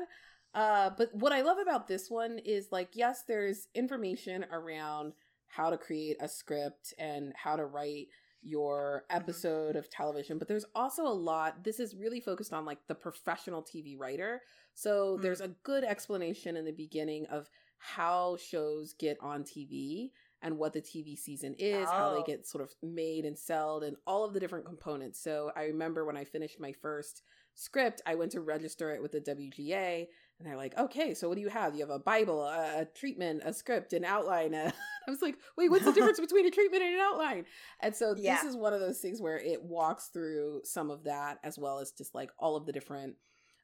Uh, 0.54 0.89
but 0.98 1.13
what 1.13 1.34
I 1.34 1.41
love 1.41 1.58
about 1.58 1.88
this 1.88 2.10
one 2.10 2.39
is 2.39 2.70
like, 2.72 2.89
yes, 2.93 3.24
there's 3.28 3.67
information 3.76 4.46
around 4.52 5.13
how 5.47 5.69
to 5.69 5.77
create 5.77 6.17
a 6.19 6.27
script 6.27 6.93
and 6.97 7.33
how 7.36 7.55
to 7.55 7.65
write 7.65 8.07
your 8.43 9.03
episode 9.10 9.75
of 9.75 9.89
television, 9.89 10.38
but 10.38 10.47
there's 10.47 10.65
also 10.75 11.05
a 11.05 11.10
lot. 11.10 11.63
This 11.63 11.79
is 11.79 11.95
really 11.95 12.21
focused 12.21 12.53
on 12.53 12.65
like 12.65 12.79
the 12.88 12.95
professional 12.95 13.63
TV 13.63 13.97
writer. 13.97 14.41
So 14.73 15.17
Mm. 15.17 15.21
there's 15.23 15.41
a 15.41 15.49
good 15.63 15.83
explanation 15.83 16.55
in 16.55 16.63
the 16.63 16.71
beginning 16.71 17.25
of 17.27 17.49
how 17.79 18.38
shows 18.38 18.93
get 18.93 19.17
on 19.21 19.43
TV 19.43 20.12
and 20.41 20.57
what 20.57 20.71
the 20.73 20.81
TV 20.81 21.15
season 21.17 21.55
is, 21.57 21.89
how 21.91 22.12
they 22.12 22.19
Oh. 22.21 22.23
get 22.25 22.45
sort 22.45 22.63
of 22.63 22.75
made 22.83 23.25
and 23.25 23.38
sold, 23.38 23.83
and 23.83 23.97
all 24.05 24.23
of 24.23 24.33
the 24.33 24.39
different 24.39 24.65
components. 24.65 25.19
So 25.19 25.51
I 25.55 25.63
remember 25.63 26.05
when 26.05 26.15
I 26.17 26.23
finished 26.23 26.60
my 26.60 26.71
first 26.73 27.23
script, 27.55 28.01
I 28.05 28.13
went 28.15 28.31
to 28.33 28.41
register 28.41 28.93
it 28.93 29.01
with 29.01 29.12
the 29.13 29.19
WGA, 29.19 30.10
and 30.39 30.47
they're 30.47 30.58
like, 30.58 30.78
"Okay, 30.78 31.13
so 31.13 31.28
what 31.30 31.36
do 31.36 31.41
you 31.41 31.50
have? 31.50 31.73
You 31.76 31.82
have 31.82 31.89
a 31.89 32.00
Bible, 32.00 32.43
a, 32.43 32.82
a 32.82 32.86
treatment, 32.86 33.41
a 33.45 33.54
script, 33.54 33.93
an 33.93 34.06
outline." 34.06 34.54
I 34.56 34.71
was 35.12 35.21
like, 35.21 35.38
"Wait, 35.58 35.69
what's 35.69 35.86
the 35.86 35.91
difference 35.93 36.19
between 36.19 36.45
a 36.45 36.52
treatment 36.52 36.84
and 36.84 36.95
an 36.95 37.00
outline?" 37.02 37.45
And 37.82 37.95
so 37.95 38.13
Yeah. 38.15 38.41
this 38.41 38.43
is 38.43 38.56
one 38.56 38.73
of 38.73 38.80
those 38.80 39.00
things 39.00 39.21
where 39.21 39.38
it 39.39 39.63
walks 39.63 40.08
through 40.08 40.62
some 40.63 40.91
of 40.91 41.04
that 41.06 41.39
as 41.43 41.58
well 41.58 41.80
as 41.80 41.91
just 41.91 42.13
like 42.15 42.32
all 42.39 42.56
of 42.56 42.65
the 42.65 42.73
different 42.73 43.15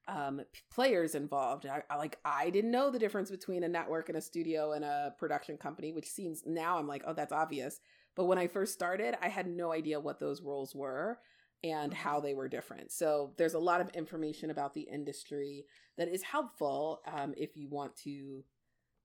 um 0.09 0.41
players 0.69 1.15
involved 1.15 1.65
I, 1.65 1.81
I 1.89 1.95
like 1.95 2.19
i 2.25 2.49
didn't 2.49 2.71
know 2.71 2.89
the 2.91 2.99
difference 2.99 3.31
between 3.31 3.63
a 3.63 3.69
network 3.69 4.09
and 4.09 4.17
a 4.17 4.21
studio 4.21 4.73
and 4.73 4.83
a 4.83 5.13
production 5.17 5.57
company 5.57 5.93
which 5.93 6.09
seems 6.09 6.43
now 6.45 6.77
i'm 6.77 6.87
like 6.87 7.03
oh 7.07 7.13
that's 7.13 7.31
obvious 7.31 7.79
but 8.13 8.25
when 8.25 8.37
i 8.37 8.47
first 8.47 8.73
started 8.73 9.15
i 9.21 9.29
had 9.29 9.47
no 9.47 9.71
idea 9.71 10.01
what 10.01 10.19
those 10.19 10.41
roles 10.41 10.75
were 10.75 11.19
and 11.63 11.93
how 11.93 12.19
they 12.19 12.33
were 12.33 12.49
different. 12.49 12.91
So 12.91 13.33
there's 13.37 13.53
a 13.53 13.59
lot 13.59 13.81
of 13.81 13.89
information 13.91 14.51
about 14.51 14.73
the 14.73 14.81
industry 14.81 15.65
that 15.97 16.09
is 16.09 16.21
helpful 16.23 17.01
um, 17.07 17.33
if 17.37 17.55
you 17.55 17.69
want 17.69 17.95
to 18.03 18.43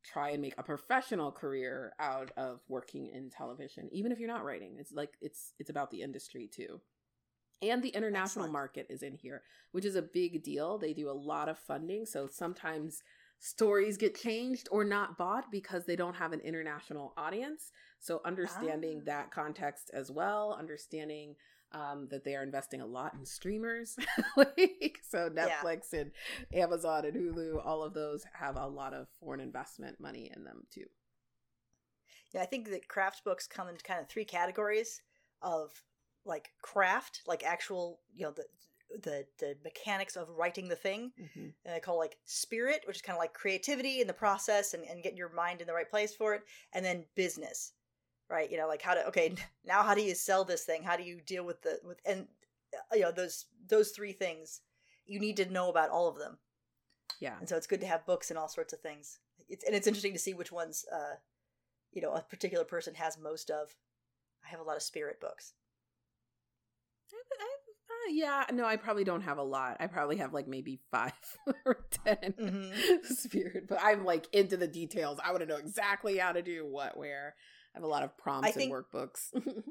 try 0.05 0.31
and 0.31 0.41
make 0.43 0.55
a 0.59 0.63
professional 0.63 1.31
career 1.31 1.93
out 2.01 2.31
of 2.37 2.61
working 2.69 3.07
in 3.13 3.29
television 3.31 3.89
even 3.93 4.11
if 4.13 4.19
you're 4.19 4.29
not 4.29 4.45
writing. 4.45 4.77
It's 4.79 4.93
like 4.93 5.11
it's 5.21 5.53
it's 5.59 5.71
about 5.71 5.91
the 5.91 6.03
industry 6.03 6.49
too. 6.53 6.81
And 7.61 7.83
the 7.83 7.89
international 7.91 8.45
Excellent. 8.45 8.53
market 8.53 8.87
is 8.89 9.03
in 9.03 9.15
here 9.15 9.43
which 9.73 9.85
is 9.85 9.97
a 9.97 10.03
big 10.03 10.43
deal. 10.43 10.79
They 10.79 10.95
do 10.95 11.11
a 11.11 11.13
lot 11.13 11.49
of 11.49 11.59
funding. 11.59 12.07
So 12.07 12.27
sometimes 12.27 13.03
stories 13.41 13.97
get 13.97 14.19
changed 14.19 14.69
or 14.71 14.83
not 14.85 15.19
bought 15.19 15.45
because 15.51 15.85
they 15.85 15.97
don't 15.97 16.17
have 16.17 16.33
an 16.33 16.41
international 16.41 17.13
audience. 17.17 17.71
So 18.01 18.21
understanding 18.25 19.01
Ah. 19.03 19.07
that 19.07 19.31
context 19.31 19.91
as 19.93 20.11
well 20.11 20.57
understanding 20.59 21.35
um, 21.73 22.09
that 22.11 22.25
they 22.25 22.35
are 22.35 22.43
investing 22.43 22.81
a 22.81 22.87
lot 22.87 23.15
in 23.15 23.25
streamers 23.27 23.97
like 24.37 24.99
so 25.09 25.31
Yeah. 25.35 25.49
netflix 25.49 25.93
and 25.93 26.11
amazon 26.53 27.05
and 27.05 27.15
hulu 27.15 27.65
all 27.65 27.83
of 27.83 27.95
those 27.95 28.25
have 28.33 28.57
a 28.57 28.67
lot 28.67 28.95
of 28.95 29.07
foreign 29.21 29.41
investment 29.41 30.01
money 30.01 30.31
in 30.35 30.45
them 30.45 30.63
too 30.73 30.87
Yeah, 32.33 32.43
I 32.43 32.47
think 32.47 32.69
that 32.71 32.89
craft 32.89 33.25
books 33.25 33.47
come 33.47 33.69
in 33.69 33.77
kind 33.77 34.01
of 34.01 34.09
three 34.09 34.25
categories 34.25 35.01
of 35.43 35.73
like 36.25 36.51
craft, 36.63 37.23
like 37.27 37.43
actual, 37.45 38.01
you 38.15 38.25
know, 38.27 38.33
the 38.33 38.45
the 39.03 39.27
the 39.39 39.57
mechanics 39.65 40.17
of 40.17 40.29
writing 40.31 40.69
the 40.69 40.77
thing, 40.77 41.13
mm-hmm. 41.21 41.49
and 41.65 41.75
I 41.75 41.81
call 41.81 41.99
like 41.99 42.19
spirit, 42.25 42.83
which 42.87 42.97
is 42.97 43.03
kind 43.03 43.17
of 43.17 43.21
like 43.21 43.33
creativity 43.35 44.01
in 44.01 44.07
the 44.07 44.13
process 44.15 44.75
and, 44.75 44.85
and 44.85 45.03
getting 45.03 45.19
your 45.19 45.33
mind 45.33 45.61
in 45.61 45.67
the 45.67 45.75
right 45.75 45.89
place 45.91 46.15
for 46.15 46.35
it, 46.35 46.43
and 46.73 46.85
then 46.85 47.05
business, 47.15 47.73
right? 48.31 48.51
You 48.51 48.59
know, 48.59 48.69
like 48.69 48.83
how 48.83 48.95
to 48.95 49.07
okay, 49.09 49.35
now 49.65 49.83
how 49.83 49.95
do 49.95 50.03
you 50.03 50.15
sell 50.15 50.45
this 50.45 50.65
thing? 50.65 50.83
How 50.83 50.97
do 50.97 51.03
you 51.03 51.21
deal 51.25 51.45
with 51.45 51.63
the 51.63 51.79
with 51.85 51.99
and 52.07 52.27
uh, 52.75 52.95
you 52.97 53.03
know 53.03 53.13
those 53.13 53.47
those 53.69 53.91
three 53.91 54.13
things 54.13 54.61
you 55.07 55.19
need 55.21 55.37
to 55.39 55.51
know 55.51 55.71
about 55.71 55.91
all 55.91 56.09
of 56.09 56.19
them, 56.19 56.39
yeah 57.21 57.37
and 57.41 57.49
so 57.49 57.57
it's 57.57 57.67
good 57.67 57.81
to 57.81 57.87
have 57.87 58.05
books 58.07 58.31
and 58.31 58.39
all 58.39 58.49
sorts 58.49 58.73
of 58.73 58.81
things. 58.81 59.19
It's 59.49 59.65
and 59.65 59.75
it's 59.75 59.87
interesting 59.87 60.13
to 60.13 60.19
see 60.19 60.35
which 60.35 60.53
ones 60.53 60.85
uh 60.93 61.17
you 61.93 62.03
know 62.03 62.13
a 62.13 62.21
particular 62.23 62.65
person 62.65 62.95
has 62.95 63.19
most 63.19 63.51
of. 63.51 63.75
I 64.45 64.49
have 64.51 64.61
a 64.61 64.65
lot 64.65 64.77
of 64.77 64.83
spirit 64.83 65.21
books. 65.21 65.55
I, 67.13 67.17
I, 67.45 67.45
uh, 67.91 68.13
yeah, 68.13 68.45
no, 68.53 68.65
I 68.67 68.77
probably 68.77 69.05
don't 69.05 69.23
have 69.23 69.39
a 69.39 69.43
lot. 69.43 69.79
I 69.81 69.87
probably 69.87 70.17
have 70.19 70.33
like 70.35 70.47
maybe 70.47 70.81
five 70.91 71.13
or 71.67 71.87
10 72.05 72.35
Mhm. 72.39 73.05
spirit, 73.05 73.67
but 73.69 73.79
I'm 73.83 74.05
like 74.05 74.27
into 74.33 74.57
the 74.57 74.69
details. 74.69 75.19
I 75.25 75.31
want 75.31 75.41
to 75.43 75.47
know 75.49 75.57
exactly 75.57 76.19
how 76.19 76.33
to 76.33 76.43
do 76.43 76.67
what, 76.67 76.97
where. 76.97 77.35
I 77.75 77.79
have 77.79 77.85
a 77.85 77.89
lot 77.89 78.03
of 78.03 78.17
prompts 78.19 78.53
think- 78.53 78.73
and 78.73 78.85
workbooks. 78.85 79.29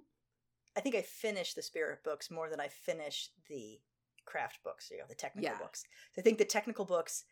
I 0.78 0.80
think 0.80 0.96
I 0.96 1.02
finish 1.02 1.54
the 1.56 1.64
spirit 1.64 2.04
books 2.04 2.30
more 2.30 2.50
than 2.50 2.60
I 2.60 2.68
finish 2.68 3.30
the 3.50 3.80
craft 4.26 4.60
books, 4.64 4.90
you 4.92 4.98
know, 5.00 5.06
the 5.10 5.16
technical 5.16 5.50
Yeah. 5.52 5.58
books. 5.58 5.84
So 6.14 6.20
I 6.20 6.24
think 6.24 6.38
the 6.38 6.46
technical 6.46 6.86
books, 6.86 7.24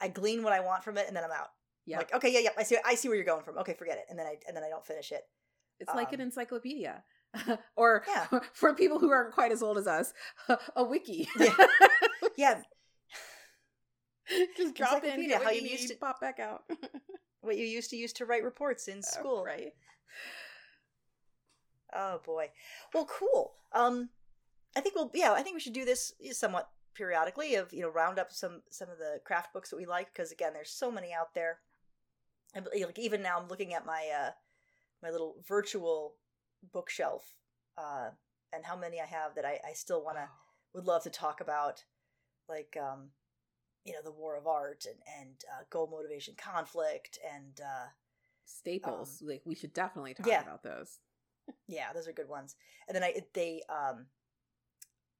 I 0.00 0.08
glean 0.08 0.42
what 0.42 0.52
I 0.52 0.58
want 0.60 0.82
from 0.82 0.98
it, 0.98 1.06
and 1.06 1.16
then 1.16 1.22
I'm 1.22 1.30
out. 1.30 1.50
yeah, 1.86 1.98
Like, 1.98 2.12
okay, 2.14 2.32
yeah, 2.32 2.40
yeah, 2.40 2.50
I 2.58 2.64
see, 2.64 2.76
I 2.84 2.96
see 2.96 3.06
where 3.08 3.14
you're 3.16 3.24
going 3.24 3.44
from. 3.44 3.58
Okay, 3.58 3.74
forget 3.74 3.98
it, 3.98 4.06
and 4.10 4.18
then 4.18 4.26
I 4.26 4.38
and 4.48 4.56
then 4.56 4.64
I 4.64 4.68
don't 4.70 4.84
finish 4.84 5.12
it. 5.12 5.22
it's 5.78 5.94
like 5.94 6.12
an 6.12 6.20
um, 6.20 6.26
encyclopedia, 6.26 7.04
or 7.76 8.04
Yeah. 8.08 8.26
for 8.54 8.74
people 8.74 8.98
who 8.98 9.10
aren't 9.10 9.34
quite 9.34 9.52
as 9.52 9.62
old 9.62 9.78
as 9.78 9.86
us, 9.86 10.12
a 10.74 10.82
wiki. 10.82 11.28
Yeah. 11.38 11.54
Yeah, 12.36 12.62
Just 14.56 14.74
drop 14.74 15.04
in, 15.04 15.10
Encyclopedia, 15.10 15.28
get 15.28 15.38
what 15.38 15.44
how 15.46 15.50
you 15.52 15.62
used 15.68 15.82
need, 15.82 15.88
to- 15.90 15.96
pop 15.96 16.20
back 16.20 16.40
out. 16.40 16.62
What 17.44 17.56
you 17.56 17.64
used 17.64 17.90
to 17.90 17.96
use 17.96 18.12
to 18.14 18.26
write 18.26 18.44
reports 18.44 18.88
in 18.88 19.02
school. 19.02 19.44
right? 19.44 19.72
Oh 21.96 22.20
boy. 22.26 22.50
Well, 22.92 23.04
cool. 23.04 23.52
Um, 23.72 24.08
I 24.76 24.80
think 24.80 24.96
we'll 24.96 25.12
yeah. 25.14 25.32
I 25.32 25.42
think 25.42 25.54
we 25.54 25.60
should 25.60 25.74
do 25.74 25.84
this 25.84 26.12
somewhat 26.32 26.68
periodically. 26.92 27.54
Of 27.54 27.72
you 27.72 27.82
know, 27.82 27.88
round 27.88 28.18
up 28.18 28.32
some 28.32 28.62
some 28.68 28.88
of 28.90 28.98
the 28.98 29.20
craft 29.24 29.52
books 29.52 29.70
that 29.70 29.76
we 29.76 29.86
like 29.86 30.12
because 30.12 30.32
again, 30.32 30.54
there's 30.54 30.72
so 30.72 30.90
many 30.90 31.12
out 31.12 31.34
there. 31.36 31.58
And 32.52 32.66
like 32.84 32.98
even 32.98 33.22
now, 33.22 33.38
I'm 33.38 33.46
looking 33.46 33.74
at 33.74 33.86
my 33.86 34.10
uh 34.12 34.30
my 35.04 35.10
little 35.10 35.36
virtual 35.46 36.16
bookshelf 36.72 37.36
uh 37.78 38.08
and 38.52 38.64
how 38.64 38.76
many 38.76 39.00
I 39.00 39.06
have 39.06 39.36
that 39.36 39.44
I 39.44 39.60
I 39.64 39.74
still 39.74 40.02
want 40.02 40.16
to 40.16 40.28
would 40.74 40.86
love 40.86 41.04
to 41.04 41.10
talk 41.10 41.40
about, 41.40 41.84
like 42.48 42.76
um, 42.80 43.10
you 43.84 43.92
know, 43.92 44.02
the 44.02 44.10
war 44.10 44.36
of 44.36 44.46
art 44.46 44.86
and 44.86 44.98
and 45.20 45.34
uh, 45.52 45.64
goal 45.70 45.88
motivation 45.90 46.34
conflict 46.36 47.18
and 47.34 47.60
uh 47.60 47.88
Staples. 48.46 49.22
like 49.22 49.42
we 49.44 49.54
should 49.54 49.72
definitely 49.72 50.14
talk 50.14 50.26
yeah. 50.26 50.42
about 50.42 50.62
those. 50.62 50.98
Yeah, 51.66 51.92
those 51.92 52.08
are 52.08 52.12
good 52.12 52.28
ones. 52.28 52.56
And 52.88 52.94
then 52.94 53.02
I 53.02 53.22
they 53.32 53.62
um 53.68 54.06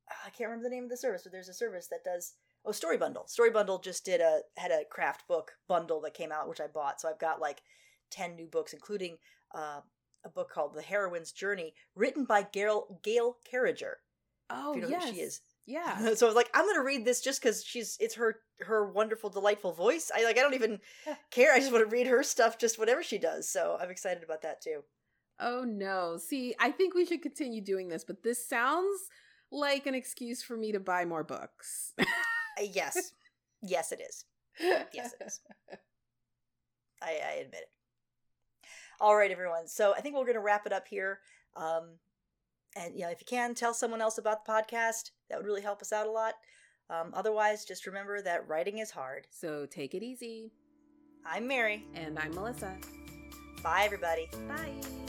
I 0.08 0.30
can't 0.30 0.50
remember 0.50 0.64
the 0.64 0.74
name 0.74 0.84
of 0.84 0.90
the 0.90 0.96
service, 0.96 1.22
but 1.22 1.32
there's 1.32 1.48
a 1.48 1.54
service 1.54 1.88
that 1.88 2.04
does 2.04 2.34
oh 2.64 2.72
Story 2.72 2.96
Bundle. 2.96 3.26
Story 3.26 3.50
Bundle 3.50 3.78
just 3.78 4.04
did 4.04 4.20
a 4.20 4.40
had 4.56 4.70
a 4.70 4.84
craft 4.90 5.26
book 5.28 5.52
bundle 5.68 6.00
that 6.02 6.14
came 6.14 6.32
out, 6.32 6.48
which 6.48 6.60
I 6.60 6.66
bought. 6.66 7.00
So 7.00 7.08
I've 7.08 7.18
got 7.18 7.40
like 7.40 7.62
ten 8.10 8.36
new 8.36 8.46
books, 8.46 8.72
including 8.72 9.18
uh, 9.54 9.80
a 10.24 10.28
book 10.28 10.50
called 10.50 10.74
The 10.74 10.82
Heroine's 10.82 11.32
Journey, 11.32 11.74
written 11.94 12.24
by 12.24 12.42
Gail 12.42 13.00
Gail 13.02 13.36
Carriger. 13.44 13.98
Oh 14.50 14.74
you 14.74 14.82
know 14.82 14.88
yes, 14.88 15.04
who 15.04 15.14
she 15.14 15.20
is. 15.20 15.40
Yeah. 15.66 15.96
so 16.14 16.26
I 16.26 16.28
was 16.28 16.36
like, 16.36 16.50
I'm 16.54 16.66
gonna 16.66 16.82
read 16.82 17.04
this 17.04 17.20
just 17.20 17.42
because 17.42 17.64
she's 17.64 17.96
it's 18.00 18.14
her 18.14 18.36
her 18.60 18.90
wonderful, 18.90 19.30
delightful 19.30 19.72
voice. 19.72 20.10
I 20.14 20.24
like 20.24 20.38
I 20.38 20.42
don't 20.42 20.54
even 20.54 20.80
care. 21.30 21.52
I 21.52 21.60
just 21.60 21.72
want 21.72 21.88
to 21.88 21.90
read 21.90 22.06
her 22.06 22.22
stuff, 22.22 22.58
just 22.58 22.78
whatever 22.78 23.02
she 23.02 23.18
does. 23.18 23.48
So 23.48 23.76
I'm 23.80 23.90
excited 23.90 24.22
about 24.22 24.42
that 24.42 24.60
too. 24.60 24.82
Oh 25.40 25.64
no. 25.66 26.16
See, 26.18 26.54
I 26.60 26.70
think 26.70 26.94
we 26.94 27.06
should 27.06 27.22
continue 27.22 27.60
doing 27.60 27.88
this, 27.88 28.04
but 28.04 28.22
this 28.22 28.46
sounds 28.46 29.00
like 29.50 29.86
an 29.86 29.94
excuse 29.94 30.42
for 30.42 30.56
me 30.56 30.72
to 30.72 30.80
buy 30.80 31.04
more 31.04 31.24
books. 31.24 31.92
Uh, 31.98 32.04
yes, 32.72 33.12
yes, 33.62 33.92
it 33.92 34.00
is. 34.00 34.24
Yes, 34.60 35.14
it 35.20 35.26
is. 35.26 35.40
I, 37.02 37.18
I 37.28 37.32
admit 37.40 37.62
it. 37.62 38.68
All 39.00 39.16
right, 39.16 39.30
everyone. 39.30 39.66
So 39.66 39.92
I 39.92 40.00
think 40.00 40.14
we're 40.14 40.22
going 40.22 40.34
to 40.34 40.40
wrap 40.40 40.66
it 40.66 40.72
up 40.72 40.86
here. 40.86 41.18
Um, 41.56 41.98
and 42.76 42.94
you 42.94 43.02
know, 43.02 43.10
if 43.10 43.20
you 43.20 43.26
can 43.26 43.54
tell 43.54 43.74
someone 43.74 44.00
else 44.00 44.18
about 44.18 44.44
the 44.44 44.52
podcast, 44.52 45.10
that 45.28 45.38
would 45.38 45.46
really 45.46 45.62
help 45.62 45.82
us 45.82 45.92
out 45.92 46.06
a 46.06 46.10
lot. 46.10 46.34
Um, 46.90 47.12
otherwise, 47.14 47.64
just 47.64 47.86
remember 47.86 48.20
that 48.22 48.46
writing 48.48 48.78
is 48.78 48.90
hard. 48.90 49.26
So 49.30 49.66
take 49.66 49.94
it 49.94 50.02
easy. 50.02 50.52
I'm 51.24 51.48
Mary. 51.48 51.84
And 51.94 52.18
I'm 52.18 52.34
Melissa. 52.34 52.76
Bye, 53.62 53.82
everybody. 53.84 54.28
Bye. 54.46 55.03